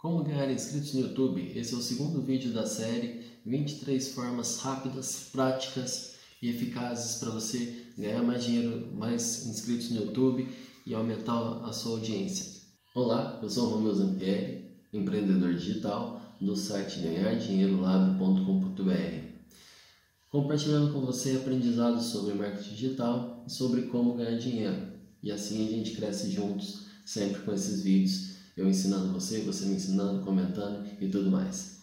Como 0.00 0.24
ganhar 0.24 0.50
inscritos 0.50 0.94
no 0.94 1.00
YouTube? 1.00 1.52
Esse 1.54 1.74
é 1.74 1.76
o 1.76 1.82
segundo 1.82 2.22
vídeo 2.22 2.54
da 2.54 2.66
série 2.66 3.20
23 3.44 4.14
formas 4.14 4.58
rápidas, 4.60 5.28
práticas 5.30 6.14
e 6.40 6.48
eficazes 6.48 7.16
para 7.16 7.28
você 7.28 7.84
ganhar 7.98 8.22
mais 8.22 8.42
dinheiro, 8.42 8.88
mais 8.94 9.44
inscritos 9.44 9.90
no 9.90 10.06
YouTube 10.06 10.48
e 10.86 10.94
aumentar 10.94 11.62
a 11.66 11.72
sua 11.74 11.98
audiência. 11.98 12.62
Olá, 12.94 13.38
eu 13.42 13.50
sou 13.50 13.66
o 13.66 13.70
Romeu 13.74 13.94
Zampieri, 13.94 14.70
empreendedor 14.90 15.52
digital 15.52 16.18
do 16.40 16.56
site 16.56 17.00
ganhardinheirolab.com.br 17.00 19.28
compartilhando 20.30 20.94
com 20.94 21.02
você 21.02 21.32
aprendizados 21.32 22.06
sobre 22.06 22.32
marketing 22.32 22.70
digital 22.70 23.44
e 23.46 23.52
sobre 23.52 23.82
como 23.82 24.14
ganhar 24.14 24.38
dinheiro. 24.38 24.94
E 25.22 25.30
assim 25.30 25.68
a 25.68 25.70
gente 25.70 25.90
cresce 25.90 26.30
juntos, 26.30 26.86
sempre 27.04 27.42
com 27.42 27.52
esses 27.52 27.82
vídeos 27.82 28.29
eu 28.60 28.68
ensinando 28.68 29.12
você, 29.12 29.40
você 29.40 29.64
me 29.64 29.76
ensinando, 29.76 30.22
comentando 30.22 30.86
e 31.00 31.08
tudo 31.08 31.30
mais. 31.30 31.78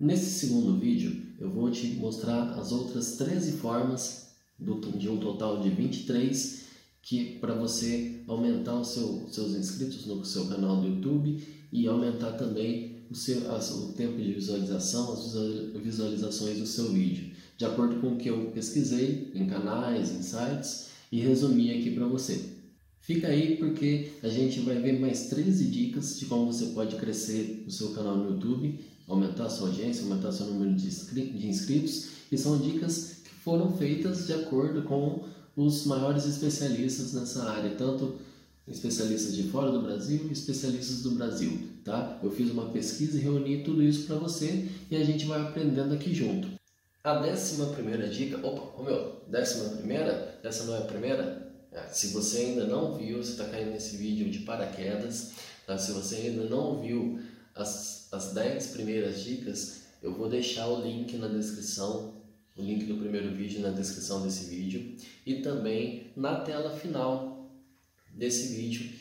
Nesse 0.00 0.38
segundo 0.38 0.78
vídeo, 0.78 1.34
eu 1.38 1.50
vou 1.50 1.70
te 1.70 1.86
mostrar 1.94 2.58
as 2.58 2.72
outras 2.72 3.16
13 3.16 3.52
formas 3.58 4.28
do, 4.58 4.80
de 4.98 5.08
um 5.08 5.18
total 5.18 5.60
de 5.60 5.68
23 5.68 6.64
que 7.02 7.38
para 7.38 7.54
você 7.54 8.22
aumentar 8.26 8.80
os 8.80 8.88
seu, 8.88 9.28
seus 9.30 9.54
inscritos 9.54 10.06
no 10.06 10.24
seu 10.24 10.46
canal 10.46 10.80
do 10.80 10.88
YouTube 10.88 11.42
e 11.70 11.86
aumentar 11.86 12.32
também 12.32 13.04
o, 13.10 13.14
seu, 13.14 13.42
o 13.42 13.92
tempo 13.92 14.16
de 14.16 14.32
visualização, 14.32 15.12
as 15.12 15.34
visualizações 15.82 16.58
do 16.58 16.66
seu 16.66 16.90
vídeo, 16.90 17.32
de 17.58 17.66
acordo 17.66 18.00
com 18.00 18.14
o 18.14 18.16
que 18.16 18.30
eu 18.30 18.50
pesquisei 18.52 19.30
em 19.34 19.46
canais, 19.46 20.10
em 20.10 20.22
sites 20.22 20.88
e 21.12 21.20
resumi 21.20 21.70
aqui 21.70 21.90
para 21.90 22.06
você. 22.06 22.53
Fica 23.04 23.28
aí 23.28 23.58
porque 23.58 24.12
a 24.22 24.28
gente 24.28 24.60
vai 24.60 24.76
ver 24.80 24.98
mais 24.98 25.28
13 25.28 25.66
dicas 25.66 26.18
de 26.18 26.24
como 26.24 26.50
você 26.50 26.72
pode 26.72 26.96
crescer 26.96 27.62
o 27.66 27.70
seu 27.70 27.90
canal 27.90 28.16
no 28.16 28.30
YouTube, 28.30 28.82
aumentar 29.06 29.44
a 29.44 29.50
sua 29.50 29.68
audiência, 29.68 30.04
aumentar 30.04 30.32
seu 30.32 30.46
número 30.46 30.74
de 30.74 30.86
inscritos, 31.46 32.08
e 32.32 32.38
são 32.38 32.56
dicas 32.56 33.16
que 33.22 33.28
foram 33.28 33.76
feitas 33.76 34.26
de 34.26 34.32
acordo 34.32 34.84
com 34.84 35.22
os 35.54 35.84
maiores 35.84 36.24
especialistas 36.24 37.12
nessa 37.12 37.44
área, 37.44 37.74
tanto 37.76 38.14
especialistas 38.66 39.36
de 39.36 39.42
fora 39.50 39.70
do 39.70 39.82
Brasil 39.82 40.26
e 40.30 40.32
especialistas 40.32 41.02
do 41.02 41.10
Brasil, 41.10 41.58
tá? 41.84 42.18
Eu 42.22 42.30
fiz 42.30 42.50
uma 42.50 42.70
pesquisa 42.70 43.18
e 43.18 43.20
reuni 43.20 43.62
tudo 43.62 43.82
isso 43.82 44.06
para 44.06 44.16
você 44.16 44.66
e 44.90 44.96
a 44.96 45.04
gente 45.04 45.26
vai 45.26 45.42
aprendendo 45.42 45.92
aqui 45.92 46.14
junto. 46.14 46.48
A 47.04 47.18
décima 47.18 47.66
primeira 47.66 48.08
dica, 48.08 48.38
opa, 48.38 48.82
meu, 48.82 49.22
décima 49.28 49.76
primeira, 49.76 50.40
essa 50.42 50.64
não 50.64 50.74
é 50.74 50.78
a 50.78 50.86
primeira, 50.86 51.43
se 51.90 52.08
você 52.08 52.38
ainda 52.38 52.66
não 52.66 52.96
viu, 52.96 53.18
você 53.18 53.32
está 53.32 53.48
caindo 53.48 53.70
nesse 53.70 53.96
vídeo 53.96 54.30
de 54.30 54.40
paraquedas, 54.40 55.32
tá? 55.66 55.76
se 55.76 55.92
você 55.92 56.16
ainda 56.16 56.44
não 56.44 56.80
viu 56.80 57.20
as, 57.54 58.08
as 58.12 58.32
10 58.32 58.68
primeiras 58.68 59.22
dicas, 59.22 59.82
eu 60.02 60.14
vou 60.14 60.28
deixar 60.28 60.68
o 60.68 60.82
link 60.82 61.16
na 61.16 61.28
descrição, 61.28 62.22
o 62.56 62.62
link 62.62 62.84
do 62.84 62.96
primeiro 62.96 63.34
vídeo 63.34 63.60
na 63.60 63.70
descrição 63.70 64.22
desse 64.22 64.44
vídeo 64.46 64.96
e 65.26 65.36
também 65.36 66.12
na 66.16 66.40
tela 66.40 66.70
final 66.70 67.50
desse 68.12 68.54
vídeo, 68.54 68.92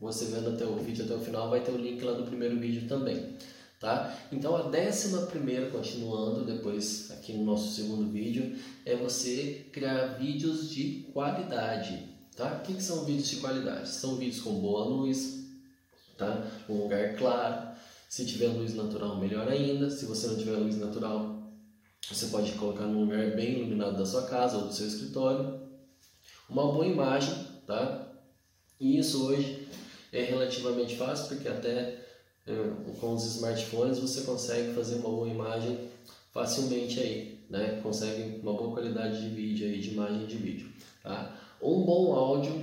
você 0.00 0.26
vendo 0.26 0.50
até 0.50 0.64
o 0.64 0.76
vídeo 0.76 1.04
até 1.04 1.14
o 1.14 1.20
final, 1.20 1.50
vai 1.50 1.62
ter 1.62 1.72
o 1.72 1.76
link 1.76 2.02
lá 2.02 2.12
do 2.12 2.24
primeiro 2.24 2.58
vídeo 2.58 2.88
também. 2.88 3.36
Tá? 3.78 4.16
Então 4.30 4.54
a 4.54 4.70
décima 4.70 5.22
primeira, 5.22 5.68
continuando 5.68 6.44
depois 6.44 7.10
aqui 7.10 7.32
no 7.32 7.44
nosso 7.44 7.74
segundo 7.74 8.10
vídeo, 8.10 8.56
é 8.86 8.94
você 8.94 9.66
criar 9.72 10.18
vídeos 10.18 10.70
de 10.70 11.08
qualidade. 11.12 12.11
Tá? 12.36 12.54
O 12.54 12.60
que, 12.62 12.74
que 12.74 12.82
são 12.82 13.04
vídeos 13.04 13.28
de 13.28 13.36
qualidade? 13.36 13.88
São 13.88 14.16
vídeos 14.16 14.42
com 14.42 14.60
boa 14.60 14.84
luz, 14.84 15.44
tá? 16.16 16.46
um 16.68 16.82
lugar 16.82 17.16
claro. 17.16 17.72
Se 18.08 18.26
tiver 18.26 18.48
luz 18.48 18.74
natural, 18.74 19.16
melhor 19.16 19.48
ainda. 19.48 19.90
Se 19.90 20.06
você 20.06 20.26
não 20.26 20.36
tiver 20.36 20.56
luz 20.56 20.76
natural, 20.76 21.42
você 22.10 22.26
pode 22.26 22.52
colocar 22.52 22.84
num 22.84 23.04
lugar 23.04 23.34
bem 23.34 23.58
iluminado 23.58 23.96
da 23.96 24.06
sua 24.06 24.26
casa 24.26 24.58
ou 24.58 24.66
do 24.66 24.72
seu 24.72 24.86
escritório. 24.86 25.60
Uma 26.48 26.70
boa 26.72 26.86
imagem, 26.86 27.34
tá? 27.66 28.12
E 28.78 28.98
isso 28.98 29.26
hoje 29.26 29.66
é 30.12 30.22
relativamente 30.22 30.96
fácil, 30.96 31.28
porque 31.28 31.48
até 31.48 32.02
é, 32.46 32.54
com 33.00 33.14
os 33.14 33.24
smartphones 33.36 33.98
você 33.98 34.22
consegue 34.22 34.74
fazer 34.74 34.96
uma 34.96 35.08
boa 35.08 35.28
imagem 35.28 35.88
facilmente 36.32 36.98
aí, 37.00 37.38
né? 37.48 37.80
Consegue 37.82 38.40
uma 38.42 38.54
boa 38.54 38.72
qualidade 38.72 39.20
de 39.22 39.34
vídeo 39.34 39.66
aí, 39.66 39.80
de 39.80 39.90
imagem 39.90 40.26
de 40.26 40.36
vídeo, 40.36 40.72
tá? 41.02 41.38
Um 41.62 41.82
bom 41.82 42.12
áudio, 42.12 42.60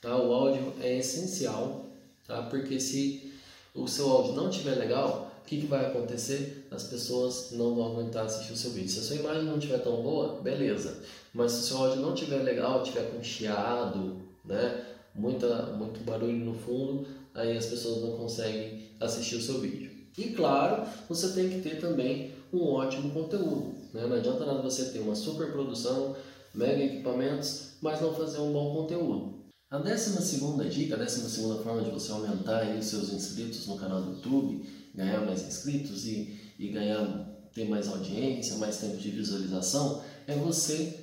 tá? 0.00 0.16
O 0.16 0.32
áudio 0.32 0.72
é 0.80 0.98
essencial, 0.98 1.86
tá? 2.26 2.42
Porque 2.42 2.80
se 2.80 3.32
o 3.74 3.86
seu 3.86 4.10
áudio 4.10 4.32
não 4.32 4.50
estiver 4.50 4.74
legal, 4.74 5.30
o 5.40 5.46
que, 5.46 5.60
que 5.60 5.66
vai 5.66 5.86
acontecer? 5.86 6.66
As 6.70 6.84
pessoas 6.84 7.50
não 7.52 7.74
vão 7.74 7.92
aguentar 7.92 8.24
assistir 8.24 8.52
o 8.52 8.56
seu 8.56 8.70
vídeo. 8.70 8.90
Se 8.90 9.00
a 9.00 9.02
sua 9.02 9.16
imagem 9.16 9.44
não 9.44 9.58
estiver 9.58 9.78
tão 9.78 10.02
boa, 10.02 10.40
beleza. 10.40 11.02
Mas 11.32 11.52
se 11.52 11.60
o 11.60 11.62
seu 11.62 11.76
áudio 11.78 12.00
não 12.00 12.14
estiver 12.14 12.42
legal, 12.42 12.82
estiver 12.82 13.10
com 13.10 13.22
chiado, 13.22 14.16
né? 14.44 14.84
Muita, 15.14 15.66
muito 15.66 16.00
barulho 16.00 16.44
no 16.44 16.54
fundo, 16.54 17.06
aí 17.34 17.56
as 17.56 17.66
pessoas 17.66 18.02
não 18.02 18.16
conseguem 18.16 18.88
assistir 18.98 19.36
o 19.36 19.42
seu 19.42 19.60
vídeo. 19.60 19.90
E 20.16 20.30
claro, 20.30 20.84
você 21.08 21.28
tem 21.32 21.50
que 21.50 21.60
ter 21.60 21.80
também 21.80 22.32
um 22.52 22.62
ótimo 22.62 23.10
conteúdo. 23.10 23.74
Né? 23.92 24.06
Não 24.06 24.16
adianta 24.16 24.44
nada 24.46 24.62
você 24.62 24.86
ter 24.86 25.00
uma 25.00 25.14
super 25.14 25.52
produção, 25.52 26.16
mega 26.54 26.82
equipamentos, 26.82 27.73
mas 27.84 28.00
não 28.00 28.14
fazer 28.14 28.38
um 28.38 28.50
bom 28.50 28.74
conteúdo. 28.74 29.44
A 29.70 29.76
décima 29.76 30.22
segunda 30.22 30.64
dica, 30.64 30.94
a 30.94 30.98
décima 30.98 31.28
segunda 31.28 31.62
forma 31.62 31.82
de 31.82 31.90
você 31.90 32.10
aumentar 32.12 32.60
aí 32.60 32.78
os 32.78 32.86
seus 32.86 33.12
inscritos 33.12 33.66
no 33.66 33.76
canal 33.76 34.00
do 34.00 34.12
YouTube, 34.12 34.64
ganhar 34.94 35.20
mais 35.20 35.46
inscritos 35.46 36.06
e, 36.06 36.54
e 36.58 36.68
ganhar, 36.68 37.28
ter 37.52 37.68
mais 37.68 37.86
audiência, 37.86 38.56
mais 38.56 38.78
tempo 38.78 38.96
de 38.96 39.10
visualização, 39.10 40.02
é 40.26 40.34
você 40.34 40.98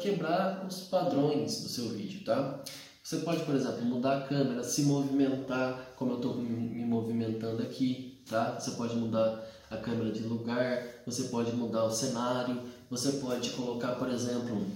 quebrar 0.00 0.64
os 0.64 0.82
padrões 0.82 1.62
do 1.62 1.68
seu 1.68 1.88
vídeo, 1.88 2.24
tá? 2.24 2.62
Você 3.02 3.16
pode, 3.18 3.42
por 3.42 3.56
exemplo, 3.56 3.84
mudar 3.84 4.18
a 4.18 4.28
câmera, 4.28 4.62
se 4.62 4.82
movimentar, 4.82 5.94
como 5.96 6.12
eu 6.12 6.16
estou 6.16 6.36
me 6.36 6.84
movimentando 6.84 7.62
aqui, 7.62 8.22
tá? 8.30 8.60
Você 8.60 8.72
pode 8.72 8.94
mudar 8.94 9.44
a 9.70 9.76
câmera 9.78 10.12
de 10.12 10.22
lugar, 10.22 10.86
você 11.04 11.24
pode 11.24 11.52
mudar 11.52 11.84
o 11.84 11.90
cenário, 11.90 12.62
você 12.88 13.12
pode 13.12 13.50
colocar, 13.50 13.96
por 13.96 14.08
exemplo, 14.08 14.66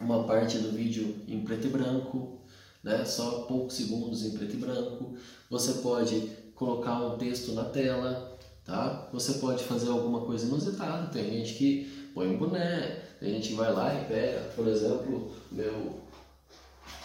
uma 0.00 0.24
parte 0.24 0.58
do 0.58 0.72
vídeo 0.72 1.16
em 1.26 1.40
preto 1.40 1.66
e 1.66 1.70
branco, 1.70 2.38
né? 2.82 3.04
só 3.04 3.42
poucos 3.42 3.74
segundos 3.74 4.24
em 4.24 4.30
preto 4.30 4.54
e 4.54 4.58
branco. 4.58 5.14
Você 5.50 5.74
pode 5.74 6.30
colocar 6.54 7.00
um 7.04 7.18
texto 7.18 7.52
na 7.52 7.64
tela, 7.64 8.38
tá? 8.64 9.08
Você 9.12 9.34
pode 9.34 9.64
fazer 9.64 9.90
alguma 9.90 10.22
coisa 10.22 10.46
inusitada. 10.46 11.08
Tem 11.08 11.24
gente 11.24 11.54
que 11.54 12.10
põe 12.14 12.28
um 12.28 12.38
boné, 12.38 13.02
tem 13.20 13.34
gente 13.34 13.48
que 13.48 13.54
vai 13.54 13.72
lá 13.72 13.94
e 13.94 14.04
pega, 14.06 14.40
por 14.54 14.66
exemplo, 14.68 15.32
meu 15.50 16.00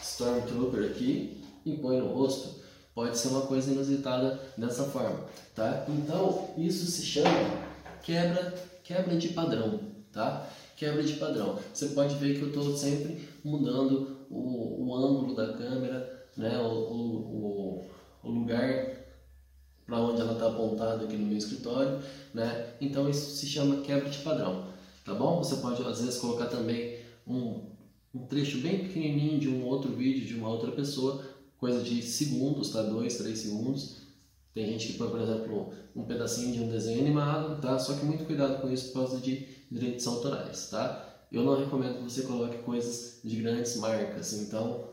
Stormtrooper 0.01 0.91
aqui 0.91 1.43
e 1.65 1.77
põe 1.77 1.99
no 1.99 2.13
rosto. 2.13 2.61
Pode 2.93 3.17
ser 3.17 3.29
uma 3.29 3.41
coisa 3.41 3.71
inusitada 3.71 4.39
dessa 4.55 4.83
forma, 4.83 5.25
tá? 5.55 5.85
Então, 5.89 6.49
isso 6.57 6.85
se 6.85 7.03
chama 7.03 7.29
quebra, 8.03 8.53
quebra 8.83 9.15
de 9.17 9.29
padrão, 9.29 9.79
tá? 10.11 10.47
Quebra 10.75 11.03
de 11.03 11.13
padrão. 11.13 11.57
Você 11.73 11.87
pode 11.89 12.15
ver 12.15 12.35
que 12.35 12.41
eu 12.41 12.47
estou 12.49 12.75
sempre 12.75 13.27
mudando 13.43 14.25
o, 14.29 14.85
o, 14.85 14.95
ângulo 14.95 15.35
da 15.35 15.53
câmera, 15.53 16.27
né, 16.35 16.57
o, 16.59 16.71
o, 16.71 17.85
o 18.23 18.29
lugar 18.29 19.03
para 19.85 19.99
onde 19.99 20.21
ela 20.21 20.33
está 20.33 20.47
apontada 20.47 21.03
aqui 21.03 21.15
no 21.15 21.27
meu 21.27 21.37
escritório, 21.37 21.99
né? 22.33 22.73
Então 22.79 23.09
isso 23.09 23.31
se 23.35 23.45
chama 23.45 23.81
quebra 23.81 24.09
de 24.09 24.19
padrão, 24.19 24.67
tá 25.03 25.13
bom? 25.13 25.37
Você 25.37 25.57
pode 25.57 25.81
às 25.83 26.01
vezes 26.01 26.19
colocar 26.19 26.45
também 26.45 26.99
um, 27.27 27.61
um 28.13 28.25
trecho 28.25 28.59
bem 28.59 28.79
pequenininho 28.79 29.39
de 29.39 29.49
um 29.49 29.65
outro 29.65 29.91
vídeo 29.91 30.25
de 30.25 30.35
uma 30.35 30.49
outra 30.49 30.71
pessoa, 30.71 31.23
coisa 31.57 31.83
de 31.83 32.01
segundos, 32.01 32.69
tá? 32.71 32.81
Dois, 32.81 33.17
três 33.17 33.39
segundos. 33.39 34.03
Tem 34.53 34.67
gente 34.67 34.87
que 34.87 34.97
põe, 34.99 35.09
por 35.09 35.19
exemplo, 35.19 35.73
um 35.95 36.03
pedacinho 36.03 36.53
de 36.53 36.59
um 36.61 36.69
desenho 36.69 36.99
animado, 37.01 37.59
tá? 37.59 37.77
Só 37.79 37.93
que 37.95 38.05
muito 38.05 38.25
cuidado 38.25 38.61
com 38.61 38.71
isso 38.71 38.87
por 38.91 38.99
causa 39.05 39.19
de 39.19 39.47
direitos 39.73 40.05
autorais, 40.05 40.69
tá? 40.69 41.09
Eu 41.31 41.43
não 41.43 41.57
recomendo 41.57 41.97
que 41.97 42.03
você 42.03 42.21
coloque 42.21 42.59
coisas 42.59 43.19
de 43.23 43.37
grandes 43.37 43.75
marcas, 43.77 44.33
então 44.33 44.87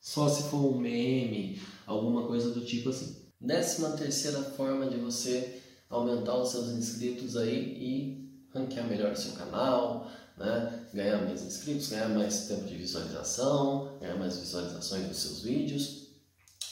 só 0.00 0.28
se 0.28 0.44
for 0.50 0.58
um 0.58 0.76
meme, 0.76 1.62
alguma 1.86 2.26
coisa 2.26 2.50
do 2.50 2.64
tipo 2.64 2.88
assim. 2.90 3.16
Décima 3.40 3.90
terceira 3.90 4.42
forma 4.42 4.86
de 4.86 4.96
você 4.96 5.62
aumentar 5.88 6.36
os 6.36 6.50
seus 6.50 6.68
inscritos 6.70 7.36
aí 7.36 7.54
e 7.54 8.48
ranquear 8.52 8.88
melhor 8.88 9.12
o 9.12 9.16
seu 9.16 9.32
canal, 9.32 10.10
né? 10.36 10.86
ganhar 10.92 11.24
mais 11.24 11.42
inscritos, 11.42 11.88
ganhar 11.88 12.08
mais 12.08 12.48
tempo 12.48 12.64
de 12.64 12.76
visualização, 12.76 13.96
ganhar 14.00 14.16
mais 14.16 14.36
visualizações 14.38 15.06
dos 15.06 15.18
seus 15.18 15.42
vídeos. 15.42 16.08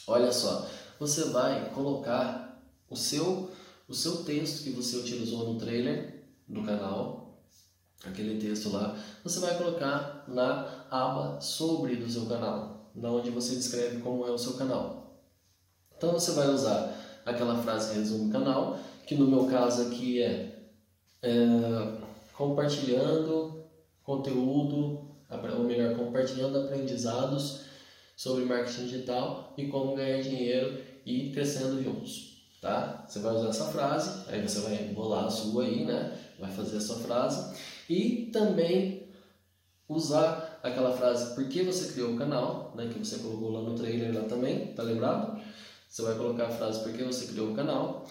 Olha 0.09 0.33
só, 0.33 0.69
você 0.99 1.27
vai 1.27 1.71
colocar 1.71 2.61
o 2.91 2.97
seu, 2.97 3.53
o 3.89 3.95
seu 3.95 4.25
texto 4.25 4.65
que 4.65 4.71
você 4.71 4.97
utilizou 4.97 5.53
no 5.53 5.61
trailer 5.61 6.25
do 6.49 6.65
canal 6.65 7.22
aquele 8.05 8.41
texto 8.41 8.71
lá, 8.71 8.97
você 9.23 9.41
vai 9.41 9.57
colocar 9.57 10.25
na 10.29 10.87
aba 10.91 11.41
sobre 11.41 11.97
do 11.97 12.11
seu 12.11 12.27
canal, 12.27 12.91
na 12.95 13.11
onde 13.11 13.31
você 13.31 13.55
descreve 13.55 14.01
como 14.01 14.27
é 14.27 14.31
o 14.31 14.39
seu 14.39 14.55
canal. 14.55 15.21
Então 15.97 16.13
você 16.13 16.33
vai 16.33 16.49
usar 16.49 16.93
aquela 17.25 17.63
frase 17.63 17.93
que 17.93 17.99
resume 18.01 18.29
o 18.29 18.33
canal, 18.33 18.79
que 19.07 19.15
no 19.15 19.27
meu 19.27 19.47
caso 19.47 19.83
aqui 19.83 20.23
é, 20.23 20.69
é 21.23 21.37
compartilhando 22.35 23.65
conteúdo, 24.03 25.11
ou 25.31 25.65
melhor, 25.65 25.97
compartilhando 25.97 26.59
aprendizados 26.59 27.61
sobre 28.17 28.45
marketing 28.45 28.87
digital 28.87 29.55
e 29.57 29.69
como 29.69 29.97
ganhar 29.97 30.21
dinheiro 30.23 30.83
e 31.07 31.31
crescendo 31.31 31.83
juntos, 31.83 32.47
tá? 32.61 33.05
Você 33.09 33.21
vai 33.21 33.35
usar 33.35 33.49
essa 33.49 33.67
frase, 33.67 34.29
aí 34.29 34.47
você 34.47 34.61
vai 34.61 34.77
bolar 34.89 35.25
a 35.25 35.31
sua 35.31 35.65
aí, 35.65 35.85
né? 35.85 36.19
Vai 36.39 36.51
fazer 36.51 36.77
a 36.77 36.81
sua 36.81 36.97
frase 36.97 37.57
e 37.93 38.31
também 38.33 39.09
usar 39.89 40.61
aquela 40.63 40.97
frase 40.97 41.35
por 41.35 41.47
que 41.49 41.63
você 41.63 41.93
criou 41.93 42.15
o 42.15 42.17
canal, 42.17 42.73
né? 42.75 42.89
Que 42.93 42.99
você 42.99 43.19
colocou 43.19 43.51
lá 43.51 43.61
no 43.61 43.75
trailer 43.75 44.15
lá 44.15 44.23
também, 44.23 44.73
tá 44.75 44.83
lembrado? 44.83 45.41
Você 45.89 46.03
vai 46.03 46.15
colocar 46.15 46.47
a 46.47 46.51
frase 46.51 46.83
por 46.83 46.93
que 46.93 47.05
você 47.05 47.27
criou 47.27 47.51
o 47.51 47.55
canal. 47.55 48.07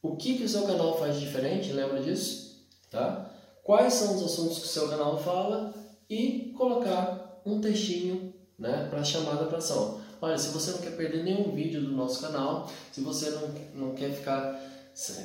O 0.00 0.16
que 0.16 0.38
que 0.38 0.44
o 0.44 0.48
seu 0.48 0.62
canal 0.62 0.98
faz 0.98 1.20
diferente? 1.20 1.72
Lembra 1.72 2.00
disso? 2.00 2.66
Tá? 2.90 3.30
Quais 3.62 3.92
são 3.94 4.16
os 4.16 4.22
assuntos 4.22 4.60
que 4.60 4.64
o 4.64 4.68
seu 4.68 4.88
canal 4.88 5.18
fala 5.18 5.74
e 6.08 6.54
colocar 6.56 7.42
um 7.44 7.60
textinho 7.60 8.32
né, 8.58 8.88
para 8.90 9.04
chamada 9.04 9.44
para 9.44 9.58
ação. 9.58 10.00
Olha, 10.20 10.36
se 10.36 10.48
você 10.48 10.72
não 10.72 10.78
quer 10.78 10.96
perder 10.96 11.22
nenhum 11.22 11.54
vídeo 11.54 11.80
do 11.80 11.92
nosso 11.92 12.20
canal, 12.20 12.68
se 12.90 13.00
você 13.00 13.30
não, 13.30 13.48
não 13.74 13.94
quer 13.94 14.10
ficar 14.10 14.60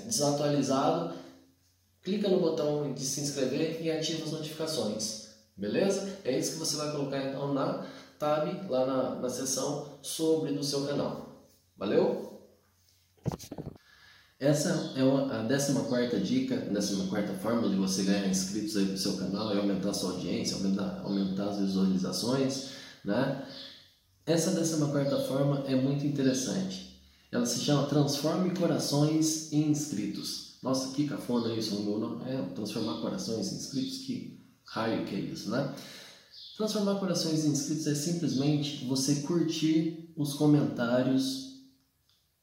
desatualizado, 0.06 1.16
clica 2.04 2.28
no 2.28 2.40
botão 2.40 2.94
de 2.94 3.02
se 3.02 3.22
inscrever 3.22 3.82
e 3.82 3.90
ativa 3.90 4.26
as 4.26 4.32
notificações. 4.32 5.30
Beleza? 5.56 6.20
É 6.24 6.38
isso 6.38 6.54
que 6.54 6.60
você 6.60 6.76
vai 6.76 6.92
colocar 6.92 7.24
então 7.24 7.54
na 7.54 7.86
tab, 8.20 8.70
lá 8.70 8.86
na, 8.86 9.16
na 9.16 9.30
seção 9.30 9.98
sobre 10.02 10.52
do 10.52 10.64
seu 10.64 10.86
canal. 10.86 11.48
Valeu? 11.78 12.42
Essa 14.40 14.94
é 14.98 15.02
a 15.02 15.48
14 15.48 16.20
dica, 16.20 16.56
a 16.56 16.60
14 16.66 17.40
forma 17.42 17.70
de 17.70 17.76
você 17.76 18.04
ganhar 18.04 18.28
inscritos 18.28 18.76
aí 18.76 18.88
pro 18.88 18.98
seu 18.98 19.16
canal 19.16 19.56
e 19.56 19.58
aumentar 19.58 19.92
a 19.92 19.94
sua 19.94 20.12
audiência, 20.12 20.58
aumentar, 20.58 21.02
aumentar 21.02 21.50
as 21.50 21.60
visualizações, 21.60 22.72
né? 23.06 23.46
Essa 24.26 24.52
14 24.52 25.28
forma 25.28 25.64
é 25.66 25.76
muito 25.76 26.06
interessante. 26.06 27.02
Ela 27.32 27.46
se 27.46 27.62
chama 27.62 27.88
Transforme 27.88 28.54
Corações 28.54 29.52
em 29.54 29.70
Inscritos. 29.70 30.43
Nossa, 30.63 30.95
que 30.95 31.07
cafona 31.07 31.54
isso, 31.54 31.75
nome 31.75 32.24
é 32.25 32.42
transformar 32.56 33.01
corações 33.01 33.51
em 33.51 33.57
inscritos, 33.57 33.98
que 34.00 34.39
raio 34.65 35.06
que 35.06 35.13
é 35.13 35.19
isso, 35.19 35.51
né? 35.51 35.75
Transformar 36.57 36.95
corações 36.95 37.45
em 37.45 37.50
inscritos 37.50 37.86
é 37.86 37.94
simplesmente 37.94 38.86
você 38.86 39.15
curtir 39.18 40.13
os 40.15 40.33
comentários 40.33 41.60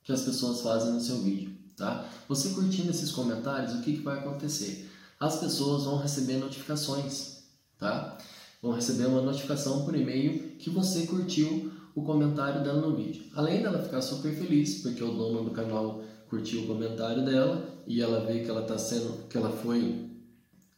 que 0.05 0.13
as 0.13 0.23
pessoas 0.23 0.61
fazem 0.61 0.93
no 0.93 1.01
seu 1.01 1.23
vídeo 1.23 1.61
tá? 1.81 2.07
Você 2.29 2.51
curtindo 2.51 2.91
esses 2.91 3.11
comentários, 3.11 3.75
o 3.75 3.81
que, 3.81 3.95
que 3.95 4.03
vai 4.03 4.19
acontecer? 4.19 4.89
As 5.19 5.41
pessoas 5.41 5.85
vão 5.85 5.97
receber 5.97 6.37
notificações, 6.37 7.39
tá? 7.79 8.19
Vão 8.63 8.73
receber 8.73 9.07
uma 9.07 9.23
notificação 9.23 9.85
por 9.85 9.97
e-mail 9.97 10.57
que 10.59 10.69
você 10.69 11.07
curtiu 11.07 11.73
o 11.95 12.03
comentário 12.03 12.63
dela 12.63 12.83
no 12.83 12.95
vídeo. 12.95 13.25
Além 13.35 13.63
dela 13.63 13.83
ficar 13.83 14.03
super 14.03 14.33
feliz, 14.37 14.83
porque 14.83 15.03
o 15.03 15.11
dono 15.11 15.45
do 15.45 15.51
canal 15.51 16.03
curtiu 16.31 16.63
o 16.63 16.67
comentário 16.69 17.25
dela 17.25 17.83
e 17.87 18.01
ela 18.01 18.25
vê 18.25 18.41
que 18.41 18.49
ela 18.49 18.63
está 18.63 18.79
sendo, 18.79 19.27
que 19.29 19.37
ela 19.37 19.51
foi, 19.51 20.09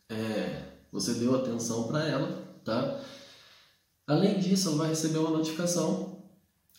é, 0.08 0.62
você 0.90 1.12
deu 1.14 1.36
atenção 1.36 1.86
para 1.86 2.08
ela, 2.08 2.42
tá? 2.64 2.98
Além 4.06 4.40
disso, 4.40 4.68
ela 4.68 4.78
vai 4.78 4.88
receber 4.88 5.18
uma 5.18 5.30
notificação, 5.30 6.22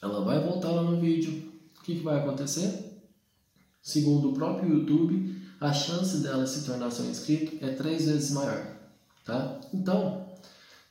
ela 0.01 0.25
vai 0.25 0.43
voltar 0.43 0.71
lá 0.71 0.81
no 0.81 0.99
vídeo. 0.99 1.53
O 1.79 1.83
que, 1.83 1.95
que 1.95 2.03
vai 2.03 2.19
acontecer? 2.19 2.99
Segundo 3.81 4.31
o 4.31 4.33
próprio 4.33 4.79
YouTube, 4.79 5.39
a 5.61 5.71
chance 5.71 6.17
dela 6.17 6.47
se 6.47 6.65
tornar 6.65 6.89
seu 6.89 7.05
inscrito 7.05 7.63
é 7.63 7.69
três 7.73 8.07
vezes 8.07 8.31
maior, 8.31 8.75
tá? 9.23 9.61
Então, 9.71 10.33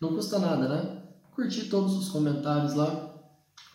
não 0.00 0.14
custa 0.14 0.38
nada, 0.38 0.68
né? 0.68 1.02
Curtir 1.32 1.64
todos 1.64 1.96
os 1.96 2.10
comentários 2.10 2.74
lá 2.74 3.12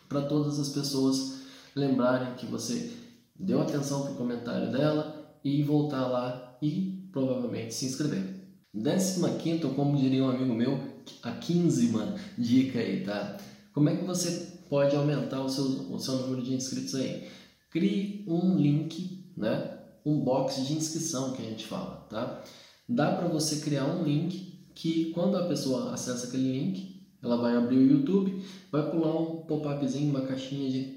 para 0.07 0.21
todas 0.21 0.59
as 0.59 0.69
pessoas 0.69 1.41
lembrarem 1.75 2.35
que 2.35 2.45
você 2.45 2.96
deu 3.39 3.61
atenção 3.61 4.03
para 4.03 4.11
o 4.13 4.15
comentário 4.15 4.71
dela 4.71 5.37
e 5.43 5.63
voltar 5.63 6.07
lá 6.07 6.57
e 6.61 7.07
provavelmente 7.11 7.73
se 7.73 7.85
inscrever. 7.85 8.35
Décima 8.73 9.29
quinta, 9.31 9.67
ou 9.67 9.73
como 9.73 9.97
diria 9.97 10.23
um 10.23 10.29
amigo 10.29 10.53
meu, 10.53 10.79
a 11.23 11.31
quinzima 11.31 12.15
dica 12.37 12.79
aí, 12.79 13.03
tá? 13.03 13.37
Como 13.73 13.89
é 13.89 13.95
que 13.95 14.05
você 14.05 14.59
pode 14.69 14.95
aumentar 14.95 15.41
o 15.41 15.49
seu, 15.49 15.63
o 15.63 15.99
seu 15.99 16.15
número 16.15 16.43
de 16.43 16.53
inscritos 16.53 16.95
aí? 16.95 17.27
crie 17.69 18.25
um 18.27 18.55
link, 18.55 19.31
né? 19.35 19.77
Um 20.05 20.21
box 20.21 20.65
de 20.65 20.73
inscrição 20.73 21.33
que 21.33 21.41
a 21.41 21.45
gente 21.45 21.65
fala, 21.65 22.07
tá? 22.09 22.43
Dá 22.87 23.11
para 23.13 23.27
você 23.27 23.57
criar 23.57 23.85
um 23.85 24.03
link 24.03 24.71
que 24.73 25.11
quando 25.11 25.37
a 25.37 25.47
pessoa 25.47 25.93
acessa 25.93 26.27
aquele 26.27 26.51
link, 26.51 27.05
ela 27.21 27.37
vai 27.37 27.55
abrir 27.55 27.77
o 27.77 27.91
YouTube, 27.91 28.41
vai 28.71 28.89
pular 28.89 29.19
um 29.19 29.41
pop-upzinho, 29.41 30.11
uma 30.11 30.21
caixinha 30.21 30.69
de, 30.69 30.96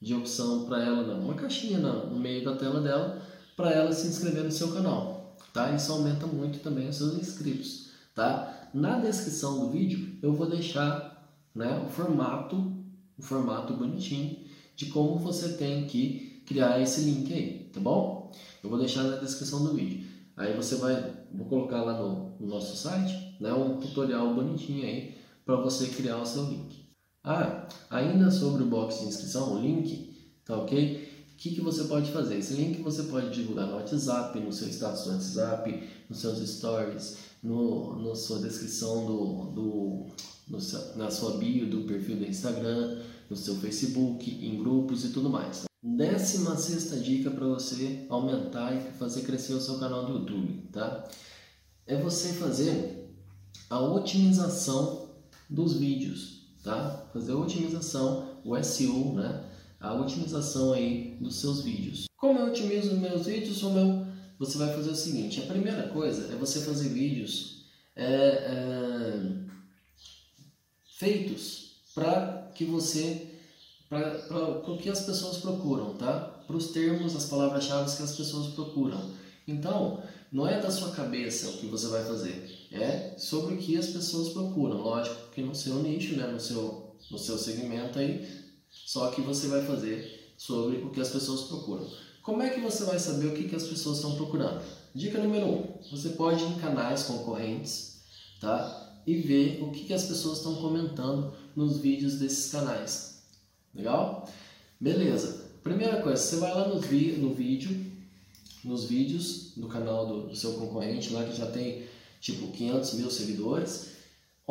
de 0.00 0.14
opção 0.14 0.64
para 0.64 0.82
ela, 0.82 1.02
não, 1.02 1.20
uma 1.20 1.34
caixinha 1.34 1.78
não, 1.78 2.06
no 2.06 2.18
meio 2.18 2.44
da 2.44 2.56
tela 2.56 2.80
dela, 2.80 3.20
para 3.56 3.70
ela 3.70 3.92
se 3.92 4.08
inscrever 4.08 4.44
no 4.44 4.50
seu 4.50 4.72
canal, 4.72 5.36
tá? 5.52 5.74
Isso 5.74 5.92
aumenta 5.92 6.26
muito 6.26 6.60
também 6.60 6.88
os 6.88 6.96
seus 6.96 7.14
inscritos, 7.14 7.90
tá? 8.14 8.70
Na 8.72 8.98
descrição 8.98 9.60
do 9.60 9.70
vídeo 9.70 10.18
eu 10.22 10.32
vou 10.32 10.48
deixar, 10.48 11.30
né, 11.54 11.84
o 11.86 11.90
formato, 11.90 12.56
o 13.18 13.22
formato 13.22 13.74
bonitinho 13.74 14.38
de 14.74 14.86
como 14.86 15.18
você 15.18 15.54
tem 15.54 15.86
que 15.86 16.42
criar 16.46 16.80
esse 16.80 17.02
link 17.02 17.32
aí, 17.32 17.70
tá 17.72 17.80
bom? 17.80 18.32
Eu 18.64 18.70
vou 18.70 18.78
deixar 18.78 19.02
na 19.02 19.16
descrição 19.16 19.62
do 19.62 19.74
vídeo. 19.74 20.08
Aí 20.36 20.56
você 20.56 20.76
vai, 20.76 21.12
vou 21.34 21.46
colocar 21.46 21.82
lá 21.82 21.98
no, 22.00 22.36
no 22.40 22.46
nosso 22.46 22.74
site, 22.74 23.36
né, 23.38 23.52
um 23.52 23.78
tutorial 23.78 24.34
bonitinho 24.34 24.84
aí 24.86 25.18
para 25.44 25.56
você 25.56 25.88
criar 25.88 26.16
o 26.16 26.24
seu 26.24 26.44
link. 26.44 26.79
Ah, 27.22 27.68
ainda 27.90 28.30
sobre 28.30 28.62
o 28.62 28.66
box 28.66 29.00
de 29.00 29.06
inscrição, 29.06 29.54
o 29.54 29.60
link, 29.60 30.16
tá 30.44 30.56
ok? 30.56 31.08
O 31.32 31.36
que, 31.36 31.54
que 31.54 31.60
você 31.60 31.84
pode 31.84 32.10
fazer? 32.10 32.38
Esse 32.38 32.54
link 32.54 32.82
você 32.82 33.04
pode 33.04 33.30
divulgar 33.30 33.66
no 33.66 33.76
WhatsApp, 33.76 34.38
no 34.40 34.52
seu 34.52 34.68
status 34.68 35.04
do 35.04 35.10
WhatsApp, 35.10 35.88
nos 36.08 36.18
seus 36.18 36.38
stories, 36.48 37.18
no, 37.42 38.02
na 38.02 38.14
sua 38.14 38.40
descrição 38.40 39.06
do, 39.06 39.52
do 39.52 40.06
no, 40.48 40.58
na 40.96 41.10
sua 41.10 41.38
bio 41.38 41.70
do 41.70 41.82
perfil 41.82 42.16
do 42.16 42.26
Instagram, 42.26 43.00
no 43.28 43.36
seu 43.36 43.54
Facebook, 43.56 44.30
em 44.30 44.58
grupos 44.58 45.04
e 45.04 45.10
tudo 45.10 45.30
mais. 45.30 45.64
Décima 45.82 46.56
sexta 46.56 46.98
dica 46.98 47.30
para 47.30 47.46
você 47.46 48.04
aumentar 48.10 48.74
e 48.74 48.92
fazer 48.98 49.22
crescer 49.22 49.54
o 49.54 49.60
seu 49.60 49.78
canal 49.78 50.04
do 50.04 50.18
YouTube, 50.18 50.68
tá? 50.72 51.08
É 51.86 51.96
você 51.96 52.34
fazer 52.34 53.08
a 53.70 53.80
otimização 53.80 55.08
dos 55.48 55.74
vídeos, 55.74 56.52
tá? 56.62 56.99
Fazer 57.12 57.32
a 57.32 57.36
otimização, 57.36 58.38
o 58.44 58.62
SEO, 58.62 59.14
né? 59.14 59.44
A 59.80 59.94
otimização 59.94 60.72
aí 60.72 61.16
dos 61.20 61.40
seus 61.40 61.62
vídeos. 61.62 62.06
Como 62.16 62.38
eu 62.38 62.46
otimizo 62.46 62.96
meus 62.96 63.26
vídeos? 63.26 63.62
Meu, 63.62 64.06
você 64.38 64.58
vai 64.58 64.74
fazer 64.74 64.90
o 64.90 64.96
seguinte: 64.96 65.40
a 65.40 65.46
primeira 65.46 65.88
coisa 65.88 66.32
é 66.32 66.36
você 66.36 66.60
fazer 66.60 66.88
vídeos 66.90 67.64
é, 67.96 68.04
é, 68.04 69.22
feitos 70.98 71.72
para 71.94 72.50
que 72.54 72.64
você 72.64 73.26
para 73.88 74.70
o 74.70 74.78
que 74.78 74.88
as 74.88 75.00
pessoas 75.00 75.38
procuram, 75.38 75.94
tá? 75.94 76.42
Para 76.46 76.56
os 76.56 76.68
termos, 76.68 77.16
as 77.16 77.24
palavras-chave 77.24 77.96
que 77.96 78.02
as 78.04 78.16
pessoas 78.16 78.54
procuram. 78.54 79.10
Então, 79.48 80.00
não 80.30 80.46
é 80.46 80.60
da 80.60 80.70
sua 80.70 80.92
cabeça 80.92 81.48
o 81.48 81.58
que 81.58 81.66
você 81.66 81.88
vai 81.88 82.04
fazer, 82.04 82.68
é 82.70 83.16
sobre 83.18 83.54
o 83.54 83.58
que 83.58 83.76
as 83.76 83.88
pessoas 83.88 84.28
procuram. 84.28 84.80
Lógico 84.80 85.30
que 85.32 85.42
no 85.42 85.56
seu 85.56 85.82
nicho, 85.82 86.14
né, 86.14 86.28
no 86.28 86.38
seu 86.38 86.89
no 87.10 87.18
seu 87.18 87.36
segmento 87.36 87.98
aí, 87.98 88.26
só 88.70 89.10
que 89.10 89.20
você 89.20 89.48
vai 89.48 89.64
fazer 89.64 90.32
sobre 90.36 90.78
o 90.78 90.90
que 90.90 91.00
as 91.00 91.10
pessoas 91.10 91.42
procuram. 91.42 91.88
Como 92.22 92.42
é 92.42 92.50
que 92.50 92.60
você 92.60 92.84
vai 92.84 92.98
saber 92.98 93.26
o 93.26 93.34
que, 93.34 93.48
que 93.48 93.56
as 93.56 93.64
pessoas 93.64 93.96
estão 93.96 94.14
procurando? 94.14 94.62
Dica 94.94 95.22
número 95.22 95.46
1. 95.46 95.48
Um, 95.48 95.78
você 95.90 96.10
pode 96.10 96.42
ir 96.42 96.48
em 96.48 96.58
canais 96.58 97.04
concorrentes, 97.04 98.00
tá? 98.40 99.02
E 99.06 99.16
ver 99.16 99.62
o 99.62 99.70
que, 99.70 99.84
que 99.84 99.94
as 99.94 100.04
pessoas 100.04 100.38
estão 100.38 100.54
comentando 100.56 101.32
nos 101.56 101.78
vídeos 101.78 102.14
desses 102.16 102.50
canais. 102.50 103.22
Legal? 103.74 104.28
Beleza. 104.78 105.50
Primeira 105.62 106.00
coisa, 106.02 106.22
você 106.22 106.36
vai 106.36 106.54
lá 106.54 106.68
no, 106.68 106.80
vi 106.80 107.12
no 107.12 107.34
vídeo, 107.34 107.86
nos 108.64 108.84
vídeos 108.84 109.52
do 109.56 109.68
canal 109.68 110.06
do, 110.06 110.28
do, 110.28 110.36
seu 110.36 110.54
concorrente, 110.54 111.12
lá 111.12 111.24
que 111.24 111.36
já 111.36 111.46
tem 111.46 111.86
tipo 112.20 112.48
500 112.48 112.94
mil 112.94 113.10
seguidores. 113.10 113.88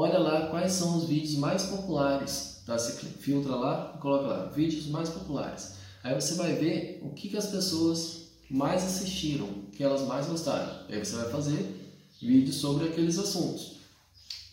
Olha 0.01 0.18
lá 0.18 0.48
quais 0.48 0.72
são 0.72 0.98
os 0.98 1.10
vídeos 1.10 1.36
mais 1.36 1.63
populares. 1.63 2.62
Tá? 2.65 2.79
Você 2.79 2.94
filtra 2.94 3.53
lá 3.53 3.98
coloca 4.00 4.27
lá, 4.27 4.46
vídeos 4.46 4.88
mais 4.88 5.10
populares. 5.10 5.74
Aí 6.01 6.15
você 6.15 6.36
vai 6.36 6.53
ver 6.53 7.01
o 7.03 7.10
que, 7.10 7.27
que 7.27 7.36
as 7.36 7.48
pessoas 7.48 8.29
mais 8.50 8.82
assistiram, 8.82 9.65
que 9.74 9.84
elas 9.84 10.03
mais 10.03 10.25
gostaram. 10.25 10.86
Aí 10.88 11.03
você 11.03 11.18
vai 11.18 11.29
fazer 11.29 12.00
vídeos 12.22 12.56
sobre 12.56 12.88
aqueles 12.88 13.20
assuntos. 13.20 13.75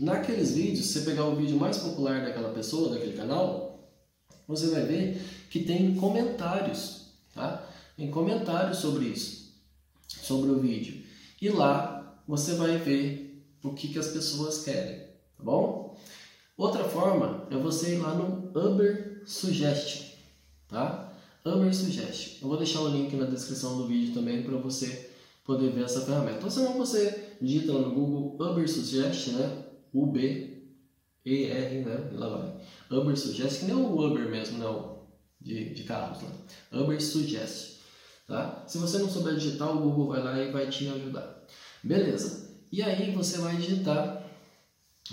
Naqueles 0.01 0.51
vídeos, 0.51 0.87
você 0.87 1.03
pegar 1.03 1.27
o 1.27 1.37
vídeo 1.37 1.57
mais 1.57 1.79
popular 1.79 2.25
daquela 2.25 2.53
pessoa, 2.53 2.93
daquele 2.93 3.17
canal, 3.17 3.89
você 4.49 4.67
vai 4.71 4.83
ver 4.83 5.23
que 5.49 5.61
tem 5.61 5.95
comentários, 5.95 7.13
tá? 7.33 7.65
em 7.97 8.11
comentários 8.11 8.79
sobre 8.79 9.05
isso, 9.05 9.55
sobre 10.09 10.51
o 10.51 10.59
vídeo. 10.59 11.05
E 11.41 11.49
lá 11.51 12.21
você 12.27 12.55
vai 12.55 12.79
ver 12.79 13.47
o 13.63 13.75
que, 13.75 13.87
que 13.87 13.99
as 14.01 14.09
pessoas 14.09 14.65
querem, 14.65 15.06
tá 15.37 15.45
bom? 15.45 15.97
Outra 16.57 16.85
forma 16.85 17.47
é 17.51 17.57
você 17.57 17.95
ir 17.95 17.99
lá 17.99 18.15
no 18.15 18.51
Uber 18.59 19.23
Suggestion, 19.27 20.07
tá? 20.69 21.13
Uber 21.45 21.75
Suggestion. 21.75 22.39
Eu 22.43 22.49
vou 22.49 22.57
deixar 22.57 22.81
o 22.81 22.89
link 22.89 23.15
na 23.15 23.27
descrição 23.27 23.77
do 23.77 23.87
vídeo 23.87 24.15
também 24.15 24.43
para 24.43 24.57
você 24.57 25.11
poder 25.45 25.71
ver 25.71 25.85
essa 25.85 26.01
ferramenta. 26.01 26.45
Ou 26.45 26.51
senão 26.51 26.73
você 26.75 27.37
digita 27.41 27.73
lá 27.73 27.81
no 27.81 27.95
Google 27.95 28.51
Uber 28.51 28.69
Suggestion, 28.69 29.35
né? 29.35 29.65
U-B-E-R, 29.93 31.85
né? 31.85 32.11
E 32.13 32.17
lá 32.17 32.29
vai. 32.29 32.99
Uber 32.99 33.17
Suggestion, 33.17 33.61
que 33.61 33.65
nem 33.67 33.75
o 33.75 33.99
Uber 33.99 34.29
mesmo, 34.29 34.59
não, 34.59 34.97
de, 35.41 35.73
de 35.73 35.85
carros, 35.85 36.23
né? 36.23 36.31
Uber 36.73 37.01
Suggestion, 37.01 37.81
tá? 38.27 38.65
Se 38.67 38.79
você 38.79 38.99
não 38.99 39.09
souber 39.09 39.35
digitar, 39.35 39.71
o 39.71 39.81
Google 39.81 40.09
vai 40.09 40.23
lá 40.23 40.43
e 40.43 40.51
vai 40.51 40.69
te 40.69 40.89
ajudar. 40.89 41.47
Beleza. 41.83 42.47
E 42.73 42.83
aí 42.83 43.13
você 43.13 43.39
vai 43.39 43.57
digitar, 43.57 44.16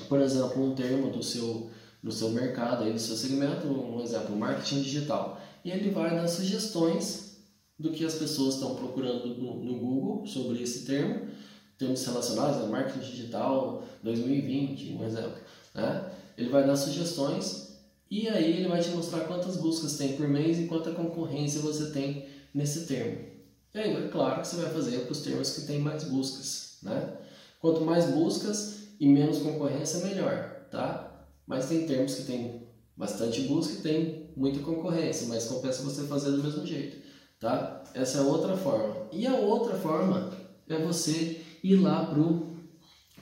por 0.08 0.20
exemplo, 0.22 0.64
um 0.64 0.76
termo 0.76 1.12
do 1.12 1.24
seu, 1.24 1.70
do 2.02 2.12
seu 2.12 2.30
mercado, 2.30 2.84
aí, 2.84 2.94
do 2.94 3.00
seu 3.00 3.16
segmento, 3.16 3.68
um 3.68 4.02
exemplo, 4.02 4.36
marketing 4.36 4.82
digital. 4.82 5.40
E 5.64 5.72
ele 5.72 5.92
vai 5.92 6.12
dar 6.12 6.28
sugestões 6.28 7.38
do 7.78 7.92
que 7.92 8.06
as 8.06 8.16
pessoas 8.16 8.56
estão 8.56 8.76
procurando 8.76 9.28
no, 9.36 9.64
no 9.64 9.80
Google 9.80 10.26
sobre 10.26 10.62
esse 10.62 10.86
termo, 10.86 11.28
termos 11.78 12.06
relacionados 12.06 12.64
a 12.64 12.68
marketing 12.68 13.00
digital 13.00 13.84
2020, 14.04 14.94
um 14.94 15.06
exemplo. 15.06 15.38
Né? 15.74 16.12
Ele 16.38 16.50
vai 16.50 16.66
dar 16.66 16.76
sugestões 16.76 17.74
e 18.10 18.28
aí 18.30 18.58
ele 18.58 18.68
vai 18.68 18.80
te 18.80 18.90
mostrar 18.90 19.22
quantas 19.22 19.58
buscas 19.58 19.98
tem 19.98 20.16
por 20.16 20.28
mês 20.28 20.60
e 20.60 20.66
quanta 20.66 20.92
concorrência 20.92 21.62
você 21.62 21.92
tem 21.92 22.28
nesse 22.54 22.86
termo. 22.86 23.34
E 23.74 23.80
aí, 23.80 24.06
é 24.06 24.08
claro 24.08 24.42
que 24.42 24.48
você 24.48 24.58
vai 24.58 24.72
fazer 24.72 25.00
para 25.00 25.12
os 25.12 25.22
termos 25.22 25.50
que 25.50 25.62
tem 25.62 25.80
mais 25.80 26.04
buscas. 26.04 26.78
Né? 26.84 27.18
Quanto 27.60 27.82
mais 27.82 28.06
buscas 28.12 28.83
e 29.00 29.08
menos 29.08 29.40
concorrência, 29.40 30.06
melhor. 30.06 30.68
Tá? 30.72 31.28
Mas 31.46 31.68
tem 31.68 31.86
termos 31.86 32.16
que 32.16 32.24
tem 32.24 32.68
bastante 32.96 33.42
busca 33.42 33.74
e 33.74 33.82
tem 33.82 34.30
muita 34.36 34.60
concorrência, 34.60 35.28
mas 35.28 35.46
compensa 35.46 35.84
você 35.84 36.04
fazer 36.04 36.32
do 36.32 36.44
mesmo 36.44 36.66
jeito. 36.66 36.98
Tá? 37.40 37.84
Essa 37.94 38.20
é 38.20 38.22
outra 38.22 38.56
forma. 38.56 39.08
E 39.12 39.28
a 39.28 39.36
outra 39.36 39.76
forma 39.76 40.32
é 40.68 40.78
você 40.84 41.42
ir 41.64 41.76
lá 41.76 42.06
para 42.06 42.20
o 42.20 42.58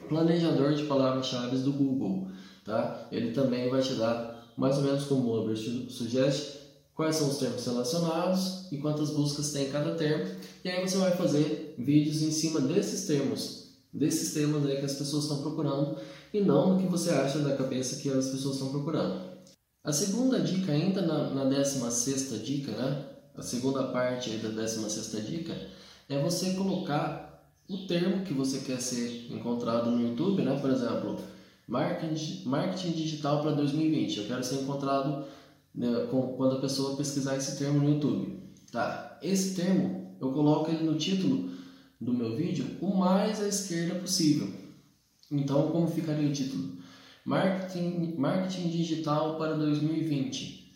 planejador 0.08 0.74
de 0.74 0.84
palavras-chave 0.84 1.58
do 1.58 1.74
Google. 1.74 2.28
Tá? 2.64 3.08
Ele 3.12 3.32
também 3.32 3.70
vai 3.70 3.82
te 3.82 3.96
dar, 3.96 4.54
mais 4.56 4.78
ou 4.78 4.84
menos 4.84 5.06
como 5.06 5.30
o 5.30 5.44
Uber 5.44 5.58
sugere, 5.58 6.36
quais 6.94 7.16
são 7.16 7.30
os 7.30 7.38
termos 7.38 7.66
relacionados 7.66 8.72
e 8.72 8.78
quantas 8.78 9.12
buscas 9.12 9.52
tem 9.52 9.72
cada 9.72 9.96
termo. 9.96 10.36
E 10.64 10.70
aí 10.70 10.88
você 10.88 10.98
vai 10.98 11.12
fazer 11.12 11.76
vídeos 11.78 12.22
em 12.22 12.32
cima 12.32 12.62
desses 12.62 13.08
termos, 13.08 13.61
desses 13.94 14.34
temas 14.34 14.66
aí 14.66 14.78
que 14.78 14.86
as 14.86 14.96
pessoas 14.96 15.24
estão 15.24 15.42
procurando 15.42 15.98
e 16.34 16.42
não 16.42 16.76
do 16.76 16.84
que 16.84 16.90
você 16.90 17.12
acha 17.12 17.40
da 17.40 17.56
cabeça 17.56 18.02
que 18.02 18.10
as 18.10 18.30
pessoas 18.30 18.56
estão 18.56 18.70
procurando. 18.70 19.32
A 19.84 19.92
segunda 19.92 20.40
dica, 20.40 20.72
ainda 20.72 21.02
na, 21.02 21.30
na 21.32 21.46
16 21.46 22.44
dica, 22.44 22.72
né? 22.72 23.06
a 23.36 23.42
segunda 23.42 23.84
parte 23.88 24.30
da 24.38 24.50
16 24.50 25.26
dica 25.26 25.56
é 26.08 26.22
você 26.22 26.54
colocar 26.54 27.32
o 27.70 27.88
termo 27.88 28.24
que 28.24 28.34
você 28.34 28.60
quer 28.60 28.82
ser 28.82 29.32
encontrado 29.32 29.90
no 29.90 30.02
YouTube, 30.02 30.42
né? 30.44 30.60
Por 30.60 30.70
exemplo, 30.70 31.18
marketing, 31.68 32.44
marketing 32.46 32.92
digital 32.92 33.42
para 33.42 33.52
2020. 33.52 34.20
Eu 34.20 34.28
quero 34.28 34.44
ser 34.44 34.56
encontrado 34.56 35.26
né, 35.74 36.08
com, 36.12 36.34
quando 36.34 36.58
a 36.58 36.62
pessoa 36.62 36.98
pesquisar 36.98 37.38
esse 37.38 37.58
termo 37.58 37.80
no 37.80 37.90
YouTube. 37.90 38.40
Tá? 38.72 39.18
Esse 39.22 39.56
termo 39.56 40.16
eu 40.20 40.32
coloco 40.32 40.70
ele 40.70 40.84
no 40.84 40.98
título 40.98 41.51
do 42.02 42.14
meu 42.14 42.36
vídeo 42.36 42.66
o 42.82 42.94
mais 42.96 43.40
à 43.40 43.48
esquerda 43.48 43.96
possível. 43.96 44.52
Então, 45.32 45.72
como 45.72 45.88
ficaria 45.88 46.28
o 46.28 46.34
título? 46.34 46.78
Marketing, 47.24 48.16
marketing 48.18 48.70
digital 48.70 49.38
para 49.38 49.54
2020. 49.54 50.74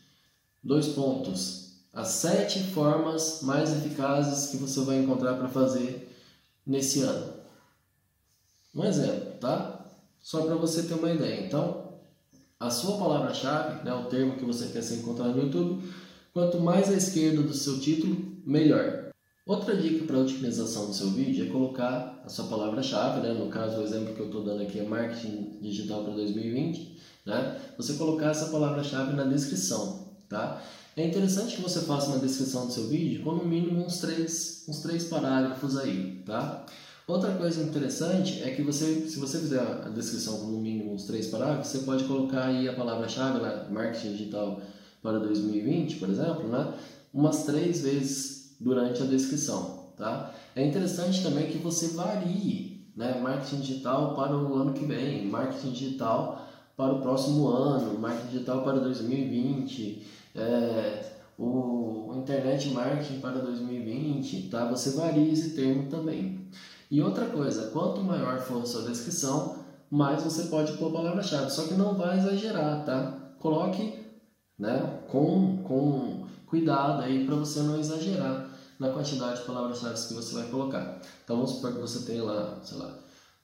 Dois 0.64 0.90
pontos 0.90 1.66
as 1.96 2.10
sete 2.10 2.60
formas 2.60 3.40
mais 3.42 3.72
eficazes 3.72 4.52
que 4.52 4.58
você 4.58 4.82
vai 4.82 4.98
encontrar 4.98 5.36
para 5.36 5.48
fazer 5.48 6.14
nesse 6.68 7.02
ano. 7.02 7.34
Um 8.76 8.84
exemplo, 8.84 9.40
tá? 9.40 9.86
Só 10.20 10.42
para 10.42 10.56
você 10.56 10.84
ter 10.84 10.96
uma 10.96 11.10
ideia. 11.10 11.46
Então, 11.48 11.94
a 12.60 12.70
sua 12.70 12.98
palavra-chave, 12.98 13.86
né, 13.86 13.94
o 13.94 14.08
termo 14.08 14.36
que 14.36 14.44
você 14.44 14.68
quer 14.68 14.82
ser 14.82 14.96
encontrado 14.96 15.36
no 15.36 15.44
YouTube, 15.44 15.90
quanto 16.34 16.60
mais 16.60 16.90
à 16.90 16.94
esquerda 16.96 17.42
do 17.42 17.54
seu 17.54 17.80
título, 17.80 18.42
melhor. 18.46 19.05
Outra 19.46 19.78
dica 19.78 20.06
para 20.06 20.18
otimização 20.18 20.88
do 20.88 20.94
seu 20.94 21.12
vídeo 21.12 21.46
é 21.46 21.50
colocar 21.52 22.20
a 22.26 22.30
sua 22.30 22.46
palavra-chave, 22.46 23.22
né? 23.22 23.32
no 23.32 23.48
caso 23.48 23.80
o 23.80 23.84
exemplo 23.84 24.16
que 24.16 24.20
eu 24.20 24.26
estou 24.26 24.44
dando 24.44 24.64
aqui 24.64 24.80
é 24.80 24.84
marketing 24.84 25.60
digital 25.62 26.04
para 26.04 26.16
2020, 26.16 27.00
né? 27.28 27.62
você 27.78 27.94
colocar 27.94 28.32
essa 28.32 28.48
palavra-chave 28.48 29.16
na 29.16 29.24
descrição. 29.26 30.16
Tá? 30.28 30.60
É 30.98 31.06
interessante 31.06 31.58
que 31.58 31.62
você 31.62 31.82
faça 31.82 32.08
uma 32.08 32.18
descrição 32.18 32.66
do 32.66 32.74
seu 32.74 32.88
vídeo 32.88 33.24
com 33.24 33.34
no 33.34 33.46
mínimo 33.46 33.86
uns 33.86 34.00
três, 34.00 34.66
uns 34.68 34.80
três 34.80 35.04
parágrafos 35.04 35.78
aí, 35.78 36.24
tá? 36.26 36.66
Outra 37.08 37.36
coisa 37.36 37.62
interessante 37.62 38.42
é 38.42 38.50
que 38.50 38.64
você, 38.64 39.08
se 39.08 39.20
você 39.20 39.38
fizer 39.38 39.60
a 39.60 39.90
descrição 39.90 40.40
com 40.40 40.48
no 40.48 40.60
mínimo 40.60 40.92
uns 40.92 41.04
três 41.04 41.28
parágrafos, 41.28 41.68
você 41.68 41.80
pode 41.80 42.06
colocar 42.06 42.46
aí 42.46 42.68
a 42.68 42.74
palavra-chave, 42.74 43.40
né, 43.42 43.68
marketing 43.70 44.14
digital 44.14 44.60
para 45.04 45.20
2020, 45.20 45.98
por 45.98 46.10
exemplo, 46.10 46.48
né, 46.48 46.74
umas 47.14 47.44
três 47.44 47.82
vezes 47.82 48.35
durante 48.60 49.02
a 49.04 49.06
descrição, 49.06 49.92
tá? 49.98 50.34
É 50.56 50.66
interessante 50.66 51.22
também 51.22 51.48
que 51.48 51.58
você 51.58 51.90
varie, 51.90 52.90
né, 52.96 53.20
marketing 53.20 53.62
digital 53.62 54.16
para 54.16 54.38
o 54.38 54.56
ano 54.56 54.74
que 54.74 54.86
vem, 54.86 55.28
marketing 55.28 55.72
digital 55.72 56.48
para 56.78 56.94
o 56.94 57.02
próximo 57.02 57.48
ano, 57.48 58.00
marketing 58.00 58.32
digital 58.32 58.64
para 58.64 58.80
2020, 58.80 60.06
é, 60.36 61.12
o, 61.38 62.06
Internet 62.26 62.70
Marketing 62.72 63.20
para 63.20 63.40
2020, 63.40 64.50
tá? 64.50 64.68
Você 64.70 64.92
varia 64.92 65.32
esse 65.32 65.52
termo 65.52 65.90
também. 65.90 66.48
E 66.90 67.02
outra 67.02 67.28
coisa, 67.28 67.70
quanto 67.72 68.04
maior 68.04 68.40
for 68.40 68.64
a 68.64 68.66
sua 68.66 68.90
descrição, 68.90 69.58
mais 69.92 70.24
você 70.24 70.44
pode 70.44 70.74
pôr 70.74 70.92
palavra-chave, 70.92 71.52
só 71.52 71.68
que 71.68 71.76
não 71.76 71.96
vai 71.96 72.18
exagerar, 72.18 72.84
tá? 72.84 73.36
Coloque 73.40 73.94
né, 74.58 75.02
com, 75.08 75.58
com 75.58 76.15
cuidado 76.46 77.02
aí 77.02 77.26
para 77.26 77.36
você 77.36 77.60
não 77.60 77.80
exagerar 77.80 78.50
na 78.80 78.90
quantidade 78.90 79.40
de 79.40 79.46
palavras-chave 79.46 80.08
que 80.08 80.14
você 80.14 80.34
vai 80.36 80.48
colocar. 80.48 81.02
Então 81.24 81.38
vamos 81.38 81.52
supor 81.52 81.74
que 81.74 81.80
você 81.80 82.06
tem 82.06 82.22
lá, 82.22 82.60
sei 82.64 82.78
lá, 82.78 82.98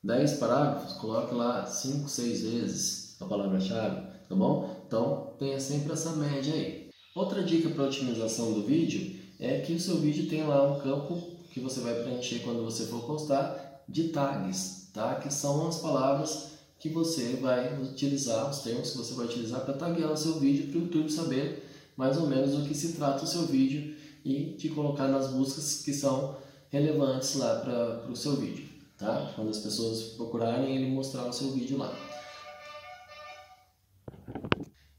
10 0.03 0.33
parágrafos, 0.33 0.93
coloque 0.93 1.33
lá 1.33 1.65
5, 1.65 2.09
6 2.09 2.41
vezes 2.41 3.15
a 3.21 3.25
palavra-chave, 3.25 4.01
tá 4.27 4.35
bom? 4.35 4.83
Então 4.87 5.33
tenha 5.37 5.59
sempre 5.59 5.93
essa 5.93 6.11
média 6.11 6.53
aí. 6.53 6.89
Outra 7.15 7.43
dica 7.43 7.69
para 7.69 7.85
otimização 7.85 8.53
do 8.53 8.63
vídeo 8.63 9.19
é 9.39 9.59
que 9.59 9.73
o 9.73 9.79
seu 9.79 9.97
vídeo 9.97 10.29
tem 10.29 10.45
lá 10.45 10.63
um 10.71 10.79
campo 10.79 11.21
que 11.51 11.59
você 11.59 11.81
vai 11.81 11.93
preencher 11.95 12.39
quando 12.39 12.63
você 12.63 12.85
for 12.85 13.03
postar 13.03 13.83
de 13.87 14.09
tags, 14.09 14.89
tá? 14.93 15.15
Que 15.15 15.31
são 15.31 15.67
as 15.67 15.79
palavras 15.79 16.51
que 16.79 16.89
você 16.89 17.35
vai 17.35 17.79
utilizar, 17.79 18.49
os 18.49 18.59
termos 18.59 18.91
que 18.91 18.97
você 18.97 19.13
vai 19.13 19.25
utilizar 19.25 19.61
para 19.61 19.73
taguear 19.73 20.11
o 20.11 20.17
seu 20.17 20.39
vídeo 20.39 20.67
para 20.67 20.79
o 20.79 20.81
YouTube 20.83 21.11
saber 21.11 21.70
mais 21.95 22.17
ou 22.17 22.27
menos 22.27 22.55
do 22.55 22.67
que 22.67 22.73
se 22.73 22.93
trata 22.93 23.23
o 23.23 23.27
seu 23.27 23.43
vídeo 23.43 23.95
e 24.23 24.53
te 24.53 24.69
colocar 24.69 25.07
nas 25.07 25.31
buscas 25.31 25.81
que 25.83 25.93
são 25.93 26.37
relevantes 26.69 27.35
lá 27.35 27.59
para 27.59 28.09
o 28.09 28.15
seu 28.15 28.35
vídeo, 28.35 28.67
tá? 28.97 29.33
Quando 29.35 29.49
as 29.49 29.59
pessoas 29.59 30.13
procurarem, 30.13 30.75
ele 30.75 30.91
mostrar 30.91 31.25
o 31.25 31.33
seu 31.33 31.51
vídeo 31.51 31.77
lá. 31.77 31.93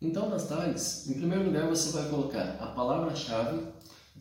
Então, 0.00 0.28
nas 0.28 0.48
tags, 0.48 1.08
em 1.08 1.14
primeiro 1.14 1.44
lugar, 1.44 1.68
você 1.68 1.90
vai 1.92 2.08
colocar 2.10 2.56
a 2.60 2.66
palavra-chave 2.66 3.66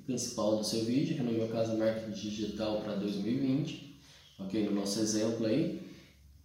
principal 0.06 0.58
do 0.58 0.64
seu 0.64 0.86
vídeo, 0.86 1.16
que 1.16 1.24
no 1.24 1.32
meu 1.32 1.48
caso 1.48 1.72
é 1.72 1.76
marketing 1.76 2.12
digital 2.12 2.82
para 2.82 2.96
2020, 2.96 4.00
ok? 4.40 4.66
No 4.66 4.80
nosso 4.80 5.00
exemplo 5.00 5.46
aí, 5.46 5.92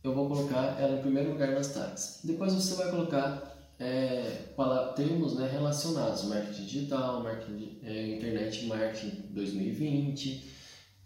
eu 0.02 0.14
vou 0.14 0.28
colocar 0.28 0.80
ela 0.80 0.98
em 0.98 1.02
primeiro 1.02 1.32
lugar 1.32 1.50
nas 1.50 1.68
tags. 1.68 2.20
Depois 2.24 2.54
você 2.54 2.74
vai 2.74 2.90
colocar 2.90 3.45
é, 3.78 4.54
termos 4.94 5.34
né, 5.34 5.48
relacionados, 5.50 6.24
marketing 6.24 6.64
digital, 6.64 7.22
marketing, 7.22 7.78
é, 7.82 8.16
internet 8.16 8.66
marketing 8.66 9.24
2020, 9.30 10.50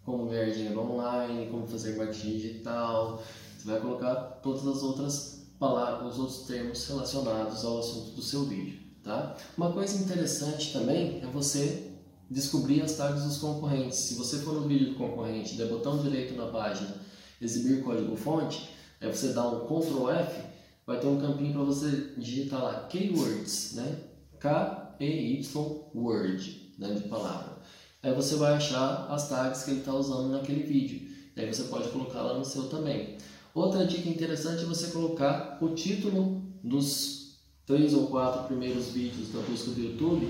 como 0.04 0.26
ganhar 0.26 0.50
dinheiro 0.50 0.80
online, 0.80 1.50
como 1.50 1.66
fazer 1.66 1.96
marketing 1.96 2.38
digital. 2.38 3.22
Você 3.58 3.66
vai 3.68 3.80
colocar 3.80 4.14
todas 4.42 4.66
as 4.66 4.82
outras 4.82 5.46
palavras, 5.58 6.14
os 6.14 6.18
outros 6.20 6.46
termos 6.46 6.86
relacionados 6.86 7.64
ao 7.64 7.80
assunto 7.80 8.12
do 8.12 8.22
seu 8.22 8.44
vídeo, 8.44 8.80
tá? 9.02 9.36
Uma 9.58 9.72
coisa 9.72 10.02
interessante 10.02 10.72
também 10.72 11.20
é 11.22 11.26
você 11.26 11.90
descobrir 12.30 12.80
as 12.80 12.92
tags 12.92 13.24
dos 13.24 13.38
concorrentes. 13.38 13.98
Se 13.98 14.14
você 14.14 14.38
for 14.38 14.54
no 14.54 14.66
vídeo 14.66 14.90
do 14.90 14.94
concorrente, 14.94 15.56
der 15.56 15.66
botão 15.66 15.98
direito 15.98 16.34
na 16.34 16.46
página, 16.46 16.94
exibir 17.40 17.82
código-fonte, 17.82 18.70
aí 19.00 19.08
você 19.08 19.32
dá 19.32 19.46
um 19.48 19.66
Ctrl 19.66 20.10
F, 20.10 20.42
vai 20.90 20.98
ter 20.98 21.06
um 21.06 21.20
campinho 21.20 21.52
para 21.52 21.62
você 21.62 22.14
digitar 22.18 22.60
lá 22.60 22.88
keywords, 22.88 23.74
né? 23.74 23.96
K-E-Y 24.40 25.46
word, 25.94 26.72
né, 26.80 26.94
de 26.94 27.08
palavra. 27.08 27.58
Aí 28.02 28.12
você 28.12 28.34
vai 28.34 28.54
achar 28.54 29.06
as 29.08 29.28
tags 29.28 29.62
que 29.62 29.70
ele 29.70 29.80
está 29.80 29.94
usando 29.94 30.32
naquele 30.32 30.64
vídeo. 30.64 31.08
Aí 31.36 31.46
você 31.46 31.62
pode 31.64 31.90
colocar 31.90 32.22
lá 32.22 32.36
no 32.36 32.44
seu 32.44 32.64
também. 32.64 33.16
Outra 33.54 33.86
dica 33.86 34.08
interessante 34.08 34.64
é 34.64 34.66
você 34.66 34.88
colocar 34.88 35.58
o 35.62 35.68
título 35.76 36.42
dos 36.64 37.36
três 37.64 37.94
ou 37.94 38.08
quatro 38.08 38.48
primeiros 38.48 38.88
vídeos 38.88 39.32
da 39.32 39.38
busca 39.42 39.70
do 39.70 39.80
YouTube 39.80 40.28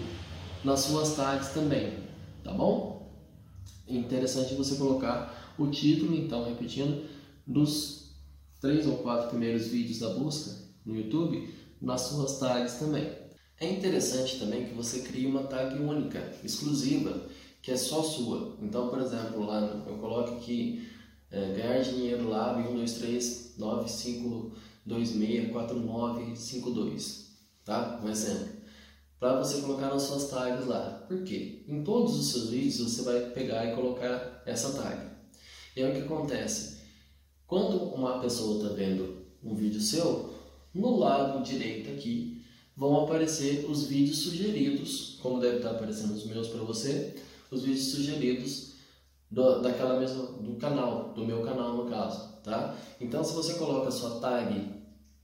nas 0.63 0.81
suas 0.81 1.17
tags 1.17 1.55
também, 1.55 2.01
tá 2.45 2.53
bom? 2.53 3.11
Interessante 3.89 4.55
você 4.55 4.75
colocar 4.77 5.55
o 5.57 5.69
título, 5.69 6.15
então, 6.15 6.45
repetindo, 6.45 7.09
dos 7.47 8.00
três 8.61 8.87
ou 8.87 8.99
quatro 8.99 9.31
primeiros 9.31 9.69
vídeos 9.69 9.99
da 9.99 10.11
busca 10.11 10.55
no 10.85 10.95
YouTube 10.95 11.53
nas 11.81 12.03
suas 12.03 12.39
tags 12.39 12.75
também. 12.75 13.11
É 13.59 13.71
interessante 13.71 14.39
também 14.39 14.67
que 14.67 14.75
você 14.75 15.01
crie 15.01 15.27
uma 15.27 15.43
tag 15.45 15.79
única, 15.83 16.35
exclusiva, 16.45 17.29
que 17.63 17.71
é 17.71 17.77
só 17.77 18.03
sua. 18.03 18.57
Então, 18.61 18.89
por 18.89 19.01
exemplo, 19.01 19.45
lá 19.45 19.61
eu 19.87 19.99
coloco 19.99 20.37
aqui 20.37 20.89
é, 21.31 21.53
ganhar 21.53 21.83
dinheiro 21.83 22.29
lá, 22.29 22.57
1, 22.57 22.75
2, 22.75 22.93
3, 22.95 23.55
9, 23.59 23.89
5, 23.89 24.53
2, 24.87 25.09
6, 25.09 25.53
4, 25.53 25.79
9, 25.79 26.37
5, 26.37 26.71
2. 26.71 27.31
Tá? 27.65 28.01
Um 28.03 28.09
exemplo. 28.09 28.61
Para 29.19 29.39
você 29.39 29.61
colocar 29.61 29.89
nas 29.89 30.03
suas 30.03 30.31
tags 30.31 30.67
lá. 30.67 31.05
Por 31.07 31.23
quê? 31.23 31.63
Em 31.69 31.85
todos 31.85 32.19
os 32.19 32.33
seus 32.33 32.49
vídeos 32.49 32.79
você 32.79 33.03
vai 33.03 33.21
pegar 33.31 33.67
e 33.67 33.75
colocar 33.75 34.43
essa 34.47 34.73
tag. 34.73 35.11
E 35.77 35.83
aí 35.83 35.91
o 35.91 35.95
que 35.95 36.01
acontece? 36.03 36.80
Quando 37.51 37.83
uma 37.93 38.21
pessoa 38.21 38.63
está 38.63 38.69
vendo 38.77 39.25
um 39.43 39.57
vídeo 39.57 39.81
seu, 39.81 40.33
no 40.73 40.97
lado 40.97 41.43
direito 41.43 41.91
aqui 41.91 42.45
vão 42.77 43.03
aparecer 43.03 43.69
os 43.69 43.89
vídeos 43.89 44.19
sugeridos, 44.19 45.19
como 45.21 45.41
deve 45.41 45.57
estar 45.57 45.73
aparecendo 45.73 46.15
os 46.15 46.25
meus 46.27 46.47
para 46.47 46.63
você, 46.63 47.17
os 47.51 47.65
vídeos 47.65 47.87
sugeridos 47.87 48.75
do, 49.29 49.61
daquela 49.63 49.99
mesma 49.99 50.27
do 50.27 50.55
canal, 50.61 51.13
do 51.13 51.25
meu 51.27 51.43
canal 51.43 51.77
no 51.77 51.91
caso, 51.91 52.41
tá? 52.45 52.79
Então 53.01 53.25
se 53.25 53.35
você 53.35 53.55
coloca 53.55 53.89
a 53.89 53.91
sua 53.91 54.21
tag 54.21 54.71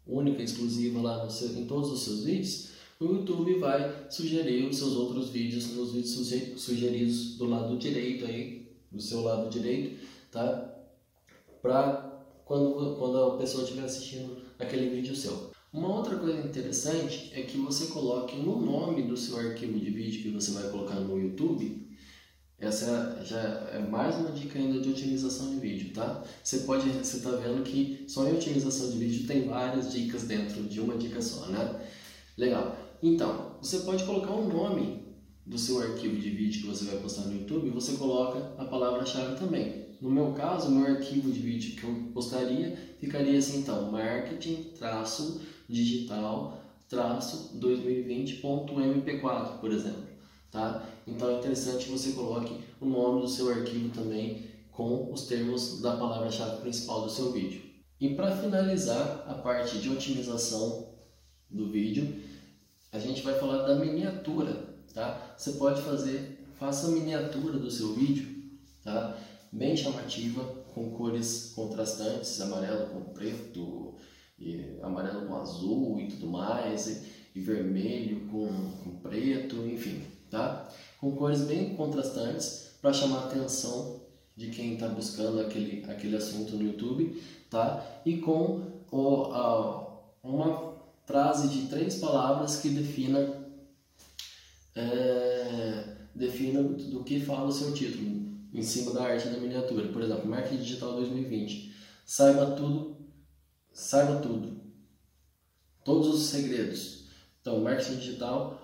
única, 0.04 0.42
exclusiva 0.42 1.00
lá 1.00 1.30
seu, 1.30 1.50
em 1.50 1.64
todos 1.64 1.92
os 1.92 2.02
seus 2.02 2.24
vídeos, 2.24 2.70
o 2.98 3.04
YouTube 3.04 3.60
vai 3.60 4.10
sugerir 4.10 4.66
os 4.66 4.76
seus 4.76 4.96
outros 4.96 5.28
vídeos 5.28 5.76
nos 5.76 5.92
vídeos 5.92 6.60
sugeridos 6.60 7.36
do 7.36 7.44
lado 7.44 7.78
direito 7.78 8.24
aí, 8.24 8.68
do 8.90 9.00
seu 9.00 9.22
lado 9.22 9.48
direito, 9.48 10.04
tá? 10.32 10.72
Para 11.62 12.05
quando, 12.46 12.96
quando 12.96 13.22
a 13.22 13.36
pessoa 13.36 13.64
estiver 13.64 13.84
assistindo 13.84 14.38
aquele 14.58 14.88
vídeo 14.88 15.14
seu. 15.14 15.50
Uma 15.70 15.94
outra 15.94 16.16
coisa 16.16 16.40
interessante 16.40 17.30
é 17.34 17.42
que 17.42 17.58
você 17.58 17.88
coloque 17.88 18.36
no 18.36 18.58
nome 18.58 19.02
do 19.02 19.16
seu 19.16 19.36
arquivo 19.36 19.78
de 19.78 19.90
vídeo 19.90 20.22
que 20.22 20.30
você 20.30 20.52
vai 20.52 20.70
colocar 20.70 20.94
no 20.94 21.18
YouTube 21.18 21.86
essa 22.58 23.22
já 23.22 23.38
é 23.72 23.78
mais 23.78 24.16
uma 24.16 24.30
dica 24.30 24.58
ainda 24.58 24.80
de 24.80 24.88
otimização 24.88 25.50
de 25.50 25.60
vídeo, 25.60 25.92
tá? 25.92 26.24
Você 26.42 26.60
pode, 26.60 26.88
você 26.88 27.18
está 27.18 27.30
vendo 27.32 27.62
que 27.62 28.04
só 28.08 28.26
em 28.26 28.34
otimização 28.34 28.90
de 28.90 28.98
vídeo 28.98 29.26
tem 29.26 29.46
várias 29.46 29.92
dicas 29.92 30.22
dentro 30.22 30.62
de 30.62 30.80
uma 30.80 30.96
dica 30.96 31.20
só, 31.20 31.46
né? 31.46 31.86
Legal. 32.36 32.74
Então, 33.02 33.56
você 33.60 33.80
pode 33.80 34.04
colocar 34.04 34.32
o 34.32 34.46
um 34.46 34.48
nome 34.48 35.04
do 35.44 35.58
seu 35.58 35.80
arquivo 35.80 36.16
de 36.16 36.30
vídeo 36.30 36.62
que 36.62 36.66
você 36.66 36.86
vai 36.86 36.96
postar 36.96 37.26
no 37.26 37.38
YouTube, 37.38 37.68
você 37.70 37.92
coloca 37.96 38.54
a 38.56 38.64
palavra-chave 38.64 39.38
também. 39.38 39.85
No 40.00 40.10
meu 40.10 40.32
caso, 40.32 40.70
meu 40.70 40.86
arquivo 40.86 41.30
de 41.30 41.40
vídeo 41.40 41.76
que 41.76 41.84
eu 41.84 42.12
postaria 42.12 42.76
ficaria 43.00 43.38
assim, 43.38 43.60
então, 43.60 43.90
marketing 43.90 44.72
traço 44.78 45.40
digital 45.68 46.62
traço 46.88 47.58
2020.mp4, 47.58 49.58
por 49.58 49.72
exemplo 49.72 50.16
tá? 50.56 50.82
Então 51.06 51.30
é 51.30 51.38
interessante 51.38 51.84
que 51.84 51.92
você 51.92 52.12
coloque 52.12 52.58
o 52.80 52.86
nome 52.86 53.20
do 53.20 53.28
seu 53.28 53.50
arquivo 53.50 53.90
também 53.90 54.46
com 54.72 55.12
os 55.12 55.26
termos 55.26 55.80
da 55.80 55.96
palavra-chave 55.96 56.60
principal 56.60 57.02
do 57.02 57.10
seu 57.10 57.32
vídeo. 57.32 57.62
E 58.00 58.14
para 58.14 58.36
finalizar 58.36 59.24
a 59.26 59.34
parte 59.34 59.78
de 59.78 59.90
otimização 59.90 60.88
do 61.50 61.70
vídeo, 61.70 62.22
a 62.92 62.98
gente 62.98 63.22
vai 63.22 63.38
falar 63.38 63.66
da 63.66 63.76
miniatura, 63.76 64.74
tá? 64.92 65.34
Você 65.36 65.52
pode 65.52 65.80
fazer, 65.82 66.44
faça 66.58 66.88
a 66.88 66.90
miniatura 66.90 67.58
do 67.58 67.70
seu 67.70 67.94
vídeo, 67.94 68.26
tá? 68.82 69.16
Bem 69.52 69.76
chamativa, 69.76 70.42
com 70.74 70.90
cores 70.90 71.52
contrastantes, 71.54 72.40
amarelo 72.40 72.88
com 72.88 73.00
preto, 73.12 73.94
amarelo 74.82 75.26
com 75.26 75.36
azul 75.36 76.00
e 76.00 76.08
tudo 76.08 76.26
mais, 76.26 76.86
e, 76.88 77.38
e 77.38 77.40
vermelho 77.40 78.26
com, 78.28 78.48
com 78.82 78.96
preto, 78.98 79.56
enfim, 79.66 80.02
tá? 80.30 80.68
Com 81.00 81.12
cores 81.12 81.42
bem 81.42 81.74
contrastantes 81.74 82.72
para 82.82 82.92
chamar 82.92 83.20
a 83.20 83.26
atenção 83.26 84.00
de 84.36 84.50
quem 84.50 84.74
está 84.74 84.88
buscando 84.88 85.40
aquele, 85.40 85.84
aquele 85.90 86.16
assunto 86.16 86.56
no 86.56 86.64
YouTube, 86.64 87.22
tá? 87.48 88.02
E 88.04 88.18
com 88.18 88.82
o, 88.90 89.32
a, 89.32 90.02
uma 90.22 90.74
frase 91.06 91.48
de 91.48 91.68
três 91.68 91.96
palavras 91.96 92.56
que 92.56 92.68
defina 92.68 93.46
é, 94.74 95.96
defina 96.14 96.62
do 96.62 97.02
que 97.02 97.20
fala 97.20 97.46
o 97.46 97.52
seu 97.52 97.72
título 97.72 98.25
em 98.56 98.62
cima 98.62 98.92
da 98.92 99.04
arte 99.04 99.28
da 99.28 99.38
miniatura. 99.38 99.88
Por 99.88 100.02
exemplo, 100.02 100.26
Marketing 100.26 100.62
Digital 100.62 100.94
2020. 100.94 101.74
Saiba 102.04 102.52
tudo, 102.52 102.96
saiba 103.72 104.20
tudo. 104.20 104.60
Todos 105.84 106.08
os 106.08 106.26
segredos. 106.26 107.06
Então, 107.40 107.60
Marketing 107.60 107.96
Digital 107.96 108.60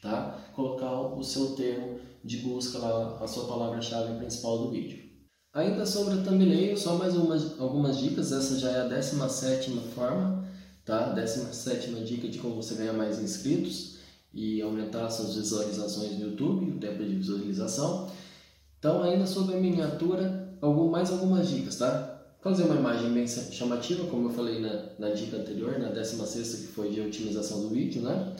tá? 0.00 0.38
Colocar 0.54 0.92
o 1.00 1.22
seu 1.22 1.54
termo 1.54 1.98
de 2.24 2.38
busca 2.38 2.78
lá, 2.78 3.18
a 3.20 3.26
sua 3.26 3.46
palavra-chave 3.46 4.18
principal 4.18 4.58
do 4.58 4.70
vídeo. 4.70 5.08
Ainda 5.54 5.86
sobre 5.86 6.14
a 6.14 6.22
thumbnail, 6.22 6.76
só 6.76 6.96
mais 6.96 7.16
umas, 7.16 7.58
algumas 7.58 7.98
dicas, 7.98 8.32
essa 8.32 8.58
já 8.58 8.70
é 8.70 8.80
a 8.82 8.88
17 8.88 9.70
forma 9.94 10.38
tá? 10.88 11.12
17 11.12 11.90
dica 12.02 12.26
de 12.28 12.38
como 12.38 12.56
você 12.56 12.74
ganhar 12.74 12.94
mais 12.94 13.22
inscritos 13.22 13.98
e 14.32 14.62
aumentar 14.62 15.10
suas 15.10 15.34
visualizações 15.34 16.12
no 16.12 16.30
YouTube, 16.30 16.70
o 16.70 16.78
tempo 16.78 17.04
de 17.04 17.14
visualização. 17.16 18.10
Então, 18.78 19.02
ainda 19.02 19.26
sobre 19.26 19.56
a 19.56 19.60
miniatura, 19.60 20.56
algum, 20.62 20.90
mais 20.90 21.10
algumas 21.10 21.48
dicas, 21.48 21.76
tá? 21.76 22.14
Fazer 22.40 22.62
uma 22.62 22.76
imagem 22.76 23.12
bem 23.12 23.26
chamativa, 23.28 24.08
como 24.08 24.28
eu 24.28 24.32
falei 24.32 24.60
na, 24.60 24.84
na 24.98 25.10
dica 25.10 25.36
anterior, 25.36 25.78
na 25.78 25.90
16 25.90 26.54
que 26.54 26.66
foi 26.68 26.90
de 26.90 27.00
otimização 27.02 27.60
do 27.60 27.68
vídeo, 27.68 28.00
né? 28.00 28.34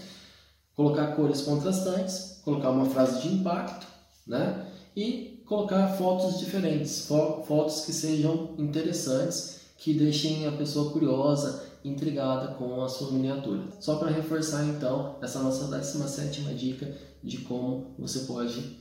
Colocar 0.78 1.16
cores 1.16 1.40
contrastantes, 1.40 2.40
colocar 2.44 2.70
uma 2.70 2.86
frase 2.86 3.22
de 3.22 3.34
impacto, 3.34 3.84
né? 4.24 4.64
E 4.94 5.42
colocar 5.44 5.88
fotos 5.96 6.38
diferentes, 6.38 7.04
fo 7.08 7.42
fotos 7.42 7.84
que 7.84 7.92
sejam 7.92 8.54
interessantes, 8.56 9.62
que 9.76 9.92
deixem 9.92 10.46
a 10.46 10.52
pessoa 10.52 10.92
curiosa, 10.92 11.64
intrigada 11.84 12.54
com 12.54 12.80
a 12.80 12.88
sua 12.88 13.10
miniatura. 13.10 13.64
Só 13.80 13.96
para 13.96 14.12
reforçar 14.12 14.64
então 14.66 15.16
essa 15.20 15.42
nossa 15.42 15.66
17 15.66 16.42
dica 16.54 16.96
de 17.24 17.38
como 17.38 17.96
você 17.98 18.20
pode 18.20 18.78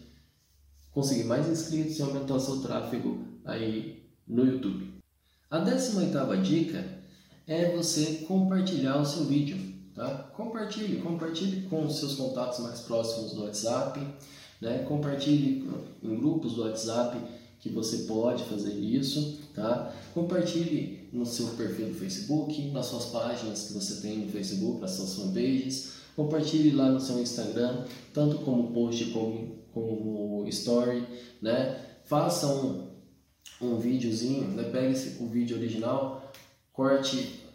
conseguir 0.91 1.23
mais 1.23 1.49
inscritos 1.49 1.97
e 1.97 2.03
aumentar 2.03 2.35
o 2.35 2.39
seu 2.39 2.61
tráfego 2.61 3.25
aí 3.43 4.07
no 4.27 4.45
YouTube. 4.45 5.01
A 5.49 5.57
18 5.57 6.43
dica 6.43 6.85
é 7.47 7.75
você 7.75 8.25
compartilhar 8.27 9.01
o 9.01 9.05
seu 9.05 9.25
vídeo. 9.25 9.66
Tá? 9.97 10.29
Compartilhe, 10.35 11.01
compartilhe 11.01 11.63
com 11.63 11.87
os 11.87 11.97
seus 11.97 12.13
contatos 12.13 12.59
mais 12.59 12.81
próximos 12.81 13.33
do 13.33 13.45
WhatsApp, 13.45 13.99
né? 14.61 14.85
compartilhe 14.87 15.67
em 16.03 16.15
grupos 16.15 16.53
do 16.53 16.61
WhatsApp 16.61 17.17
que 17.59 17.69
você 17.69 18.03
pode 18.03 18.43
fazer 18.43 18.73
isso, 18.73 19.39
tá? 19.55 19.91
Compartilhe 20.13 21.09
no 21.11 21.25
seu 21.25 21.47
perfil 21.47 21.87
do 21.87 21.95
Facebook, 21.95 22.69
nas 22.69 22.85
suas 22.85 23.05
páginas 23.05 23.63
que 23.63 23.73
você 23.73 23.99
tem 23.99 24.19
no 24.19 24.31
Facebook, 24.31 24.79
nas 24.79 24.91
suas 24.91 25.15
fanpages, 25.15 25.93
compartilhe 26.15 26.69
lá 26.75 26.91
no 26.91 26.99
seu 26.99 27.19
Instagram, 27.19 27.83
tanto 28.13 28.37
como 28.39 28.71
post 28.71 29.05
como, 29.05 29.55
como 29.73 30.47
story, 30.47 31.03
né? 31.41 31.75
Faça 32.05 32.45
um, 32.45 32.87
um 33.59 33.79
videozinho, 33.79 34.47
né? 34.49 34.69
pegue 34.71 34.95
o 35.19 35.27
vídeo 35.27 35.57
original, 35.57 36.31
corte, 36.71 37.46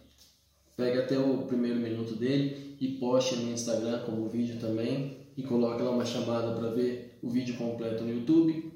pegue 0.76 0.98
até 0.98 1.18
o 1.18 1.38
primeiro 1.42 1.78
minuto 1.78 2.14
dele 2.14 2.76
e 2.80 2.88
poste 2.98 3.36
no 3.36 3.52
Instagram 3.52 4.00
como 4.04 4.28
vídeo 4.28 4.58
também 4.58 5.18
e 5.36 5.42
coloque 5.42 5.82
lá 5.82 5.90
uma 5.90 6.04
chamada 6.04 6.54
para 6.54 6.70
ver 6.70 7.18
o 7.22 7.30
vídeo 7.30 7.56
completo 7.56 8.04
no 8.04 8.12
YouTube 8.12 8.72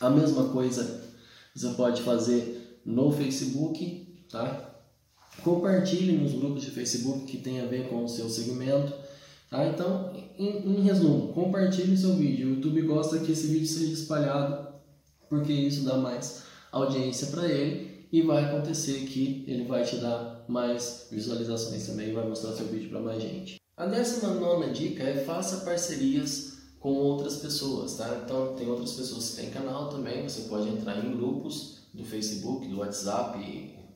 a 0.00 0.10
mesma 0.10 0.48
coisa 0.48 1.02
você 1.54 1.68
pode 1.74 2.02
fazer 2.02 2.80
no 2.84 3.12
Facebook, 3.12 4.24
tá? 4.28 4.74
Compartilhe 5.42 6.12
nos 6.12 6.32
grupos 6.32 6.64
de 6.64 6.70
Facebook 6.70 7.26
que 7.26 7.38
tem 7.38 7.60
a 7.60 7.66
ver 7.66 7.88
com 7.88 8.04
o 8.04 8.08
seu 8.08 8.28
segmento 8.28 8.92
Tá? 9.54 9.68
Então, 9.68 10.12
em, 10.36 10.78
em 10.78 10.80
resumo, 10.80 11.32
compartilhe 11.32 11.96
seu 11.96 12.14
vídeo. 12.16 12.48
O 12.48 12.54
YouTube 12.54 12.82
gosta 12.82 13.20
que 13.20 13.30
esse 13.30 13.46
vídeo 13.46 13.68
seja 13.68 13.92
espalhado 13.92 14.66
porque 15.28 15.52
isso 15.52 15.84
dá 15.84 15.96
mais 15.96 16.42
audiência 16.72 17.28
para 17.28 17.48
ele 17.48 17.93
e 18.14 18.22
vai 18.22 18.44
acontecer 18.44 19.06
que 19.06 19.44
ele 19.44 19.64
vai 19.64 19.82
te 19.82 19.96
dar 19.96 20.44
mais 20.46 21.08
visualizações 21.10 21.84
também, 21.84 22.12
vai 22.12 22.24
mostrar 22.28 22.52
seu 22.52 22.66
vídeo 22.66 22.88
para 22.88 23.00
mais 23.00 23.20
gente. 23.20 23.56
A 23.76 23.86
décima 23.86 24.34
nona 24.34 24.72
dica 24.72 25.02
é 25.02 25.24
faça 25.24 25.64
parcerias 25.64 26.58
com 26.78 26.92
outras 26.92 27.38
pessoas, 27.38 27.96
tá? 27.96 28.22
Então 28.24 28.54
tem 28.54 28.68
outras 28.68 28.92
pessoas 28.92 29.30
que 29.30 29.42
têm 29.42 29.50
canal 29.50 29.88
também, 29.88 30.22
você 30.22 30.42
pode 30.42 30.68
entrar 30.68 31.04
em 31.04 31.16
grupos 31.16 31.88
do 31.92 32.04
Facebook, 32.04 32.68
do 32.68 32.78
WhatsApp, 32.78 33.36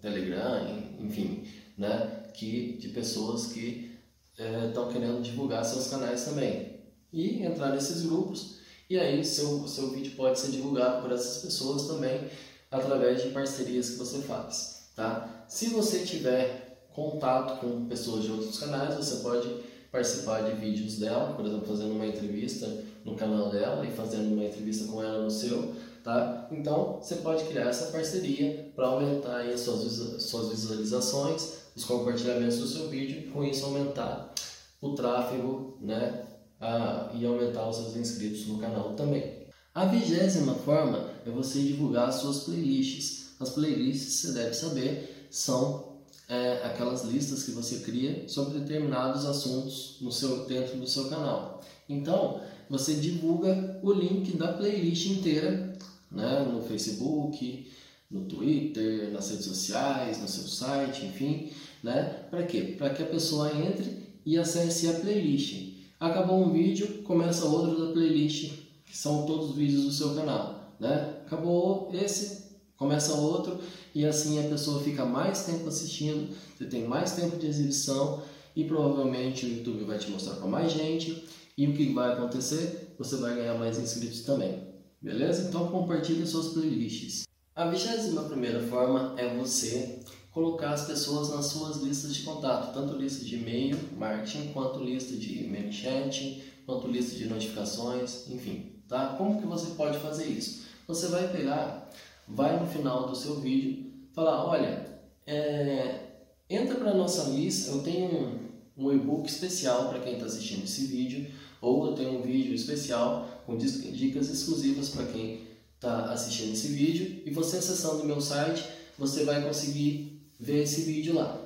Telegram, 0.02 0.82
enfim, 0.98 1.44
né? 1.76 2.24
Que 2.34 2.76
de 2.76 2.88
pessoas 2.88 3.52
que 3.52 4.00
estão 4.36 4.90
é, 4.90 4.92
querendo 4.92 5.22
divulgar 5.22 5.64
seus 5.64 5.86
canais 5.86 6.24
também 6.24 6.80
e 7.12 7.44
entrar 7.44 7.70
nesses 7.70 8.02
grupos 8.02 8.58
e 8.90 8.98
aí 8.98 9.24
seu 9.24 9.68
seu 9.68 9.90
vídeo 9.90 10.16
pode 10.16 10.40
ser 10.40 10.50
divulgado 10.50 11.02
por 11.02 11.12
essas 11.12 11.40
pessoas 11.40 11.86
também 11.86 12.28
através 12.70 13.22
de 13.22 13.30
parcerias 13.30 13.90
que 13.90 13.96
você 13.96 14.18
faz, 14.20 14.90
tá? 14.94 15.44
Se 15.48 15.68
você 15.68 16.00
tiver 16.00 16.68
contato 16.92 17.60
com 17.60 17.86
pessoas 17.86 18.24
de 18.24 18.32
outros 18.32 18.58
canais, 18.58 18.94
você 18.94 19.22
pode 19.22 19.48
participar 19.90 20.42
de 20.42 20.52
vídeos 20.52 20.96
dela, 20.96 21.32
por 21.34 21.46
exemplo, 21.46 21.66
fazendo 21.66 21.92
uma 21.92 22.06
entrevista 22.06 22.66
no 23.04 23.14
canal 23.14 23.50
dela 23.50 23.86
e 23.86 23.90
fazendo 23.90 24.34
uma 24.34 24.44
entrevista 24.44 24.90
com 24.90 25.02
ela 25.02 25.22
no 25.22 25.30
seu, 25.30 25.74
tá? 26.04 26.46
Então, 26.50 26.98
você 27.00 27.16
pode 27.16 27.44
criar 27.44 27.68
essa 27.68 27.90
parceria 27.90 28.70
para 28.76 28.88
aumentar 28.88 29.40
as 29.40 29.60
suas, 29.60 30.22
suas 30.22 30.50
visualizações, 30.50 31.54
os 31.74 31.84
compartilhamentos 31.84 32.58
do 32.58 32.66
seu 32.66 32.88
vídeo 32.88 33.20
e 33.20 33.30
com 33.30 33.44
isso 33.44 33.64
aumentar 33.64 34.34
o 34.80 34.94
tráfego, 34.94 35.78
né? 35.80 36.26
Ah, 36.60 37.10
e 37.14 37.24
aumentar 37.24 37.68
os 37.68 37.76
seus 37.76 37.96
inscritos 37.96 38.46
no 38.48 38.58
canal 38.58 38.94
também. 38.94 39.46
A 39.72 39.84
vigésima 39.86 40.54
forma 40.54 41.07
é 41.28 41.32
você 41.32 41.60
divulgar 41.62 42.08
as 42.08 42.16
suas 42.16 42.44
playlists. 42.44 43.28
As 43.38 43.50
playlists, 43.50 44.14
você 44.14 44.32
deve 44.32 44.54
saber, 44.54 45.28
são 45.30 45.98
é, 46.28 46.62
aquelas 46.64 47.04
listas 47.04 47.44
que 47.44 47.52
você 47.52 47.78
cria 47.80 48.28
sobre 48.28 48.58
determinados 48.58 49.24
assuntos 49.24 49.96
no 50.00 50.10
seu, 50.10 50.46
dentro 50.46 50.76
do 50.76 50.86
seu 50.86 51.08
canal. 51.08 51.62
Então, 51.88 52.40
você 52.68 52.94
divulga 52.94 53.80
o 53.82 53.92
link 53.92 54.36
da 54.36 54.52
playlist 54.52 55.06
inteira 55.06 55.76
né, 56.10 56.40
no 56.40 56.62
Facebook, 56.62 57.70
no 58.10 58.22
Twitter, 58.22 59.10
nas 59.12 59.30
redes 59.30 59.46
sociais, 59.46 60.20
no 60.20 60.28
seu 60.28 60.44
site, 60.44 61.04
enfim, 61.04 61.50
né? 61.82 62.24
Para 62.30 62.42
quê? 62.44 62.74
Para 62.78 62.90
que 62.90 63.02
a 63.02 63.06
pessoa 63.06 63.50
entre 63.54 63.98
e 64.24 64.38
acesse 64.38 64.88
a 64.88 64.94
playlist. 64.94 65.76
Acabou 66.00 66.42
um 66.42 66.52
vídeo, 66.52 67.02
começa 67.02 67.44
outro 67.44 67.86
da 67.86 67.92
playlist, 67.92 68.52
que 68.86 68.96
são 68.96 69.26
todos 69.26 69.50
os 69.50 69.56
vídeos 69.56 69.84
do 69.84 69.92
seu 69.92 70.14
canal, 70.14 70.74
né? 70.80 71.16
Acabou 71.28 71.90
esse, 71.92 72.44
começa 72.74 73.12
outro 73.12 73.60
e 73.94 74.06
assim 74.06 74.38
a 74.38 74.48
pessoa 74.48 74.82
fica 74.82 75.04
mais 75.04 75.44
tempo 75.44 75.68
assistindo, 75.68 76.34
você 76.56 76.64
tem 76.64 76.88
mais 76.88 77.12
tempo 77.12 77.36
de 77.36 77.46
exibição 77.46 78.22
e 78.56 78.64
provavelmente 78.64 79.44
o 79.44 79.48
YouTube 79.50 79.84
vai 79.84 79.98
te 79.98 80.10
mostrar 80.10 80.36
para 80.36 80.46
mais 80.46 80.72
gente 80.72 81.28
e 81.56 81.66
o 81.66 81.74
que 81.74 81.92
vai 81.92 82.14
acontecer? 82.14 82.94
Você 82.98 83.16
vai 83.16 83.34
ganhar 83.36 83.58
mais 83.58 83.78
inscritos 83.78 84.22
também, 84.22 84.68
beleza? 85.02 85.48
Então 85.48 85.68
compartilhe 85.68 86.26
suas 86.26 86.54
playlists. 86.54 87.24
A 87.54 87.68
vigésima 87.68 88.22
primeira 88.22 88.66
forma 88.66 89.14
é 89.18 89.36
você 89.36 90.00
colocar 90.30 90.70
as 90.70 90.86
pessoas 90.86 91.28
nas 91.28 91.44
suas 91.44 91.76
listas 91.82 92.14
de 92.14 92.22
contato, 92.22 92.72
tanto 92.72 92.96
lista 92.96 93.22
de 93.22 93.36
e-mail, 93.36 93.78
marketing, 93.98 94.52
quanto 94.54 94.82
lista 94.82 95.14
de 95.14 95.46
ManyChat, 95.46 96.42
quanto 96.64 96.88
lista 96.88 97.14
de 97.16 97.26
notificações, 97.26 98.30
enfim, 98.30 98.72
tá? 98.88 99.14
Como 99.18 99.38
que 99.38 99.46
você 99.46 99.74
pode 99.74 99.98
fazer 99.98 100.26
isso? 100.26 100.67
Você 100.88 101.08
vai 101.08 101.28
pegar 101.28 101.90
vai 102.26 102.58
no 102.58 102.66
final 102.66 103.06
do 103.06 103.14
seu 103.14 103.40
vídeo 103.40 103.92
falar, 104.14 104.46
olha, 104.46 104.86
é, 105.26 106.00
entra 106.48 106.76
para 106.76 106.94
nossa 106.94 107.24
lista, 107.24 107.72
eu 107.72 107.82
tenho 107.82 108.40
um 108.74 108.90
e-book 108.90 109.28
especial 109.28 109.90
para 109.90 110.00
quem 110.00 110.14
está 110.14 110.24
assistindo 110.24 110.64
esse 110.64 110.86
vídeo, 110.86 111.26
ou 111.60 111.88
eu 111.88 111.92
tenho 111.92 112.18
um 112.18 112.22
vídeo 112.22 112.54
especial 112.54 113.42
com 113.44 113.58
dicas 113.58 114.30
exclusivas 114.30 114.88
para 114.88 115.04
quem 115.04 115.42
está 115.74 116.10
assistindo 116.10 116.54
esse 116.54 116.68
vídeo, 116.68 117.22
e 117.26 117.30
você 117.30 117.58
acessando 117.58 118.02
o 118.02 118.06
meu 118.06 118.20
site, 118.22 118.64
você 118.98 119.24
vai 119.24 119.44
conseguir 119.46 120.22
ver 120.40 120.62
esse 120.62 120.82
vídeo 120.82 121.14
lá, 121.14 121.38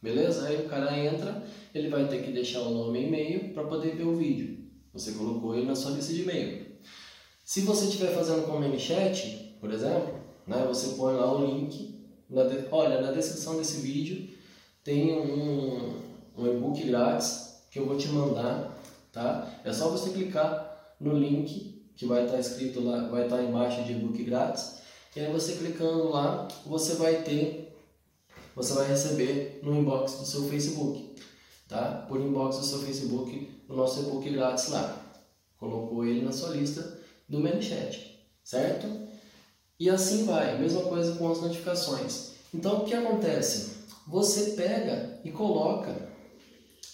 beleza? 0.00 0.46
Aí 0.46 0.64
o 0.64 0.70
cara 0.70 0.98
entra, 0.98 1.44
ele 1.74 1.90
vai 1.90 2.08
ter 2.08 2.22
que 2.22 2.32
deixar 2.32 2.62
o 2.62 2.72
nome 2.72 3.00
e 3.00 3.06
e-mail 3.08 3.52
para 3.52 3.64
poder 3.64 3.94
ver 3.94 4.04
o 4.04 4.16
vídeo. 4.16 4.56
Você 4.94 5.12
colocou 5.12 5.54
ele 5.54 5.66
na 5.66 5.76
sua 5.76 5.90
lista 5.90 6.14
de 6.14 6.22
e-mail. 6.22 6.65
Se 7.46 7.60
você 7.60 7.84
estiver 7.84 8.12
fazendo 8.12 8.44
com 8.44 8.56
o 8.56 8.60
ManyChat, 8.60 9.56
por 9.60 9.72
exemplo, 9.72 10.18
né? 10.48 10.66
Você 10.66 10.96
põe 10.96 11.14
lá 11.14 11.32
o 11.32 11.46
link. 11.46 11.94
Na 12.28 12.42
de... 12.42 12.66
Olha, 12.72 13.00
na 13.00 13.12
descrição 13.12 13.56
desse 13.56 13.82
vídeo 13.82 14.28
tem 14.82 15.16
um, 15.16 15.94
um 16.36 16.46
e-book 16.48 16.82
grátis 16.82 17.62
que 17.70 17.78
eu 17.78 17.86
vou 17.86 17.96
te 17.96 18.08
mandar, 18.08 18.76
tá? 19.12 19.48
É 19.64 19.72
só 19.72 19.88
você 19.90 20.10
clicar 20.10 20.96
no 21.00 21.16
link 21.16 21.88
que 21.94 22.04
vai 22.04 22.24
estar 22.24 22.40
escrito 22.40 22.80
lá, 22.80 23.06
vai 23.06 23.26
estar 23.26 23.40
embaixo 23.40 23.84
de 23.84 23.92
e-book 23.92 24.24
grátis. 24.24 24.78
E 25.14 25.20
aí 25.20 25.32
você 25.32 25.52
clicando 25.52 26.08
lá, 26.08 26.48
você 26.66 26.96
vai 26.96 27.22
ter, 27.22 27.78
você 28.56 28.74
vai 28.74 28.88
receber 28.88 29.60
no 29.62 29.72
inbox 29.72 30.14
do 30.14 30.26
seu 30.26 30.48
Facebook, 30.48 31.14
tá? 31.68 32.06
Por 32.08 32.20
inbox 32.20 32.58
do 32.58 32.64
seu 32.64 32.80
Facebook, 32.80 33.62
o 33.68 33.74
nosso 33.76 34.00
e-book 34.00 34.28
grátis 34.30 34.68
lá. 34.70 35.00
Colocou 35.56 36.04
ele 36.04 36.22
na 36.22 36.32
sua 36.32 36.48
lista 36.48 37.05
do 37.28 37.40
ManyChat, 37.40 38.18
certo? 38.44 38.86
E 39.78 39.90
assim 39.90 40.24
vai, 40.24 40.58
mesma 40.58 40.82
coisa 40.82 41.16
com 41.16 41.30
as 41.30 41.40
notificações. 41.40 42.32
Então 42.54 42.78
o 42.78 42.84
que 42.84 42.94
acontece? 42.94 43.76
Você 44.06 44.52
pega 44.52 45.20
e 45.24 45.30
coloca, 45.30 46.08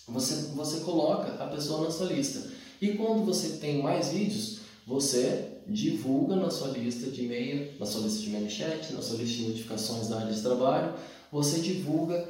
você, 0.08 0.34
você 0.54 0.80
coloca 0.80 1.32
a 1.42 1.46
pessoa 1.46 1.84
na 1.84 1.90
sua 1.90 2.06
lista. 2.06 2.50
E 2.80 2.94
quando 2.94 3.24
você 3.24 3.58
tem 3.58 3.82
mais 3.82 4.08
vídeos, 4.08 4.60
você 4.86 5.58
divulga 5.66 6.34
na 6.34 6.50
sua 6.50 6.68
lista 6.68 7.10
de 7.10 7.24
e-mail, 7.24 7.78
na 7.78 7.86
sua 7.86 8.00
lista 8.00 8.20
de 8.20 8.30
mail 8.30 8.50
chat, 8.50 8.92
na 8.92 9.02
sua 9.02 9.18
lista 9.18 9.36
de 9.36 9.48
notificações 9.48 10.08
da 10.08 10.18
área 10.20 10.32
de 10.32 10.42
trabalho, 10.42 10.94
você 11.30 11.60
divulga 11.60 12.26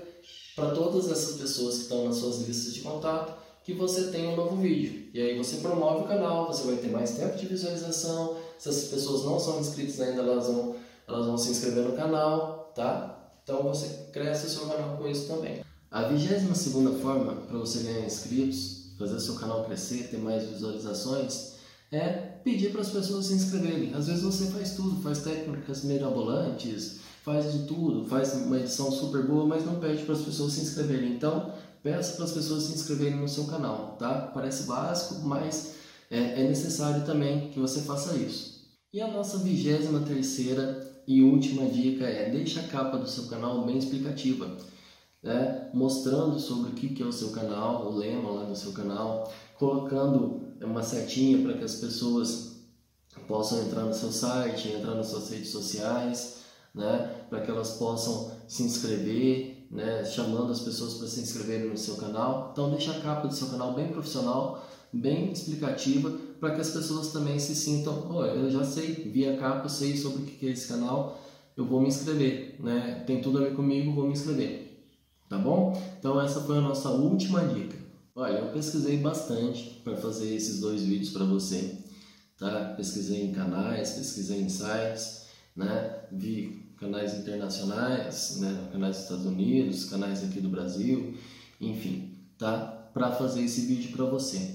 para 0.54 0.72
todas 0.72 1.10
essas 1.10 1.40
pessoas 1.40 1.76
que 1.76 1.82
estão 1.84 2.04
nas 2.04 2.16
suas 2.16 2.40
listas 2.46 2.74
de 2.74 2.80
contato 2.80 3.41
que 3.64 3.72
você 3.72 4.10
tem 4.10 4.28
um 4.28 4.36
novo 4.36 4.56
vídeo. 4.56 5.08
E 5.14 5.20
aí 5.20 5.38
você 5.38 5.58
promove 5.58 6.04
o 6.04 6.08
canal, 6.08 6.46
você 6.46 6.66
vai 6.66 6.76
ter 6.76 6.88
mais 6.88 7.12
tempo 7.12 7.36
de 7.36 7.46
visualização. 7.46 8.36
Se 8.58 8.68
as 8.68 8.84
pessoas 8.84 9.24
não 9.24 9.38
são 9.38 9.60
inscritas 9.60 10.00
ainda, 10.00 10.22
elas 10.22 10.46
vão, 10.46 10.76
elas 11.06 11.26
vão 11.26 11.38
se 11.38 11.50
inscrever 11.50 11.84
no 11.84 11.96
canal, 11.96 12.72
tá? 12.74 13.32
Então 13.44 13.62
você 13.62 14.08
cresce 14.12 14.46
o 14.46 14.50
seu 14.50 14.66
canal 14.66 14.96
com 14.96 15.08
isso 15.08 15.26
também. 15.26 15.64
A 15.90 16.04
vigésima 16.04 16.54
segunda 16.54 16.90
forma 16.98 17.34
para 17.34 17.58
você 17.58 17.80
ganhar 17.80 18.06
inscritos, 18.06 18.92
fazer 18.98 19.20
seu 19.20 19.34
canal 19.34 19.64
crescer, 19.64 20.08
ter 20.08 20.18
mais 20.18 20.44
visualizações, 20.44 21.52
é 21.90 22.08
pedir 22.42 22.72
para 22.72 22.80
as 22.80 22.88
pessoas 22.88 23.26
se 23.26 23.34
inscreverem. 23.34 23.92
Às 23.94 24.06
vezes 24.06 24.22
você 24.22 24.46
faz 24.46 24.74
tudo, 24.74 25.02
faz 25.02 25.18
técnicas 25.22 25.84
mirabolantes, 25.84 27.00
faz 27.22 27.52
de 27.52 27.66
tudo, 27.66 28.08
faz 28.08 28.32
uma 28.34 28.58
edição 28.58 28.90
super 28.90 29.22
boa, 29.24 29.46
mas 29.46 29.64
não 29.66 29.78
pede 29.78 30.02
para 30.04 30.14
as 30.14 30.22
pessoas 30.22 30.54
se 30.54 30.62
inscreverem. 30.62 31.12
Então, 31.12 31.52
peça 31.82 32.16
para 32.16 32.24
as 32.24 32.32
pessoas 32.32 32.64
se 32.64 32.74
inscreverem 32.74 33.20
no 33.20 33.28
seu 33.28 33.44
canal, 33.44 33.96
tá? 33.98 34.30
Parece 34.32 34.64
básico, 34.64 35.20
mas 35.26 35.74
é, 36.10 36.42
é 36.42 36.48
necessário 36.48 37.04
também 37.04 37.50
que 37.50 37.58
você 37.58 37.82
faça 37.82 38.16
isso. 38.16 38.52
E 38.92 39.00
a 39.00 39.08
nossa 39.08 39.38
vigésima 39.38 40.00
terceira 40.00 40.92
e 41.06 41.22
última 41.22 41.66
dica 41.66 42.04
é 42.04 42.30
deixe 42.30 42.60
a 42.60 42.68
capa 42.68 42.98
do 42.98 43.08
seu 43.08 43.24
canal 43.24 43.64
bem 43.64 43.78
explicativa, 43.78 44.56
né? 45.22 45.70
mostrando 45.72 46.38
sobre 46.38 46.70
o 46.70 46.74
que 46.74 47.02
é 47.02 47.06
o 47.06 47.12
seu 47.12 47.30
canal, 47.30 47.86
o 47.86 47.96
lema 47.96 48.30
lá 48.30 48.44
do 48.44 48.54
seu 48.54 48.72
canal, 48.72 49.32
colocando 49.58 50.42
uma 50.60 50.82
setinha 50.82 51.42
para 51.42 51.56
que 51.56 51.64
as 51.64 51.76
pessoas 51.76 52.52
possam 53.26 53.62
entrar 53.62 53.84
no 53.84 53.94
seu 53.94 54.12
site, 54.12 54.68
entrar 54.68 54.94
nas 54.94 55.08
suas 55.08 55.30
redes 55.30 55.48
sociais, 55.48 56.42
né? 56.74 57.24
para 57.28 57.40
que 57.40 57.50
elas 57.50 57.72
possam 57.72 58.30
se 58.46 58.62
inscrever 58.62 59.51
né, 59.72 60.04
chamando 60.04 60.52
as 60.52 60.60
pessoas 60.60 60.94
para 60.94 61.08
se 61.08 61.20
inscreverem 61.20 61.70
no 61.70 61.78
seu 61.78 61.96
canal. 61.96 62.50
Então 62.52 62.70
deixa 62.70 62.92
a 62.92 63.00
capa 63.00 63.26
do 63.26 63.34
seu 63.34 63.48
canal 63.48 63.72
bem 63.72 63.88
profissional, 63.88 64.68
bem 64.92 65.32
explicativa, 65.32 66.10
para 66.38 66.54
que 66.54 66.60
as 66.60 66.70
pessoas 66.70 67.10
também 67.10 67.38
se 67.38 67.54
sintam, 67.56 68.06
oh, 68.10 68.24
eu 68.24 68.50
já 68.50 68.62
sei, 68.64 68.92
vi 68.94 69.26
a 69.26 69.38
capa, 69.38 69.68
sei 69.68 69.96
sobre 69.96 70.22
o 70.22 70.26
que 70.26 70.46
é 70.46 70.50
esse 70.50 70.68
canal, 70.68 71.18
eu 71.56 71.64
vou 71.64 71.80
me 71.80 71.88
inscrever, 71.88 72.56
né? 72.60 73.02
Tem 73.06 73.22
tudo 73.22 73.38
a 73.38 73.42
ver 73.42 73.54
comigo, 73.54 73.92
vou 73.92 74.06
me 74.06 74.12
inscrever. 74.12 74.86
Tá 75.28 75.38
bom? 75.38 75.72
Então 75.98 76.20
essa 76.20 76.42
foi 76.42 76.58
a 76.58 76.60
nossa 76.60 76.90
última 76.90 77.42
dica. 77.46 77.78
Olha, 78.14 78.38
eu 78.38 78.52
pesquisei 78.52 78.98
bastante 78.98 79.80
para 79.82 79.96
fazer 79.96 80.34
esses 80.34 80.60
dois 80.60 80.82
vídeos 80.82 81.10
para 81.10 81.24
você, 81.24 81.78
tá? 82.38 82.74
Pesquisei 82.76 83.24
em 83.24 83.32
canais, 83.32 83.92
pesquisei 83.92 84.42
em 84.42 84.50
sites, 84.50 85.28
né? 85.56 86.00
Vi 86.12 86.61
canais 86.82 87.14
internacionais, 87.14 88.40
né, 88.40 88.68
canais 88.72 88.96
dos 88.96 89.04
Estados 89.04 89.26
Unidos, 89.26 89.84
canais 89.84 90.22
aqui 90.24 90.40
do 90.40 90.48
Brasil, 90.48 91.14
enfim, 91.60 92.18
tá? 92.36 92.80
para 92.92 93.10
fazer 93.12 93.42
esse 93.42 93.62
vídeo 93.62 93.92
para 93.92 94.04
você. 94.04 94.54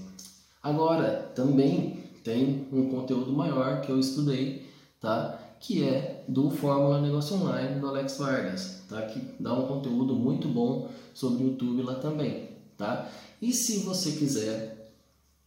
Agora, 0.62 1.32
também 1.34 1.98
tem 2.22 2.68
um 2.72 2.88
conteúdo 2.90 3.32
maior 3.32 3.80
que 3.80 3.90
eu 3.90 3.98
estudei, 3.98 4.66
tá? 5.00 5.38
Que 5.60 5.82
é 5.82 6.24
do 6.28 6.50
Fórmula 6.50 7.00
Negócio 7.00 7.36
Online 7.36 7.80
do 7.80 7.88
Alex 7.88 8.18
Vargas, 8.18 8.82
tá? 8.88 9.02
Que 9.02 9.20
dá 9.40 9.54
um 9.54 9.66
conteúdo 9.66 10.14
muito 10.14 10.48
bom 10.48 10.88
sobre 11.14 11.42
o 11.42 11.48
YouTube 11.48 11.82
lá 11.82 11.96
também, 11.96 12.50
tá? 12.76 13.10
E 13.40 13.52
se 13.52 13.78
você 13.78 14.12
quiser 14.12 14.92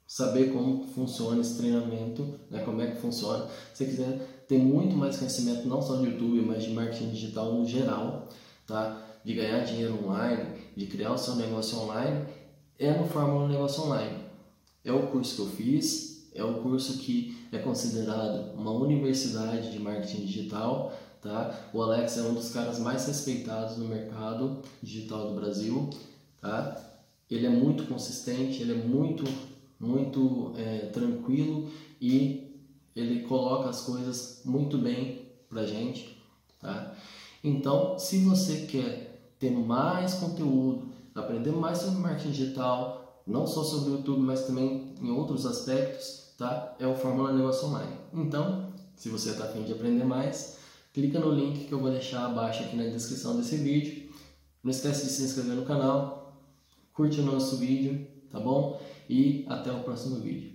saber 0.06 0.52
como 0.52 0.86
funciona 0.88 1.39
esse 1.39 1.58
treinamento, 1.58 2.38
né, 2.50 2.62
como 2.65 2.82
é 2.82 2.91
que 2.91 3.00
funciona, 3.00 3.48
se 3.74 3.86
quiser 3.86 4.31
ter 4.51 4.57
muito 4.57 4.97
mais 4.97 5.15
conhecimento 5.15 5.65
não 5.65 5.81
só 5.81 5.95
de 5.95 6.07
YouTube, 6.07 6.41
mas 6.41 6.63
de 6.63 6.71
marketing 6.71 7.11
digital 7.11 7.53
no 7.53 7.65
geral, 7.65 8.27
tá? 8.67 9.01
De 9.23 9.33
ganhar 9.33 9.63
dinheiro 9.63 10.05
online, 10.05 10.43
de 10.75 10.87
criar 10.87 11.13
o 11.13 11.17
seu 11.17 11.35
negócio 11.37 11.77
online, 11.77 12.25
é 12.77 12.91
no 12.91 13.07
Fórmula 13.07 13.47
Negócio 13.47 13.83
Online. 13.83 14.17
É 14.83 14.91
o 14.91 15.07
curso 15.07 15.35
que 15.37 15.41
eu 15.41 15.47
fiz, 15.47 16.29
é 16.35 16.43
o 16.43 16.55
curso 16.55 16.97
que 16.97 17.47
é 17.49 17.59
considerado 17.59 18.53
uma 18.55 18.71
universidade 18.71 19.71
de 19.71 19.79
marketing 19.79 20.25
digital, 20.25 20.91
tá? 21.21 21.69
O 21.73 21.81
Alex 21.81 22.17
é 22.17 22.23
um 22.23 22.33
dos 22.33 22.49
caras 22.49 22.77
mais 22.77 23.07
respeitados 23.07 23.77
no 23.77 23.85
mercado 23.85 24.61
digital 24.83 25.29
do 25.29 25.35
Brasil, 25.39 25.89
tá? 26.41 26.75
Ele 27.29 27.45
é 27.45 27.49
muito 27.49 27.85
consistente, 27.85 28.61
ele 28.61 28.73
é 28.73 28.83
muito, 28.83 29.23
muito 29.79 30.51
é, 30.57 30.87
tranquilo 30.87 31.71
e 32.01 32.40
ele 32.95 33.23
coloca 33.23 33.69
as 33.69 33.82
coisas 33.82 34.41
muito 34.45 34.77
bem 34.77 35.30
pra 35.49 35.65
gente, 35.65 36.21
tá? 36.60 36.95
Então, 37.43 37.97
se 37.97 38.19
você 38.19 38.67
quer 38.67 39.34
ter 39.39 39.51
mais 39.51 40.13
conteúdo, 40.15 40.89
aprender 41.15 41.51
mais 41.51 41.80
sobre 41.80 41.99
marketing 41.99 42.32
digital, 42.32 43.23
não 43.25 43.47
só 43.47 43.63
sobre 43.63 43.91
o 43.91 43.97
YouTube, 43.97 44.21
mas 44.21 44.45
também 44.45 44.93
em 45.01 45.10
outros 45.10 45.45
aspectos, 45.45 46.34
tá? 46.38 46.75
É 46.80 46.88
o 46.88 46.95
Fórmula 46.95 47.34
Negócio 47.34 47.67
Online. 47.67 47.95
Então, 48.13 48.71
se 48.95 49.10
você 49.10 49.32
está 49.32 49.45
afim 49.45 49.63
de 49.63 49.73
aprender 49.73 50.04
mais, 50.04 50.58
clica 50.93 51.19
no 51.19 51.32
link 51.32 51.65
que 51.65 51.71
eu 51.71 51.80
vou 51.80 51.91
deixar 51.91 52.25
abaixo 52.25 52.63
aqui 52.63 52.75
na 52.75 52.84
descrição 52.84 53.38
desse 53.38 53.58
vídeo. 53.58 54.12
Não 54.63 54.69
esquece 54.69 55.06
de 55.06 55.12
se 55.12 55.23
inscrever 55.23 55.56
no 55.56 55.65
canal, 55.65 56.38
curte 56.93 57.19
o 57.19 57.23
nosso 57.23 57.58
vídeo, 57.58 58.06
tá 58.32 58.39
bom? 58.39 58.80
E 59.10 59.45
até 59.49 59.71
o 59.71 59.80
próximo 59.80 60.17
vídeo. 60.17 60.50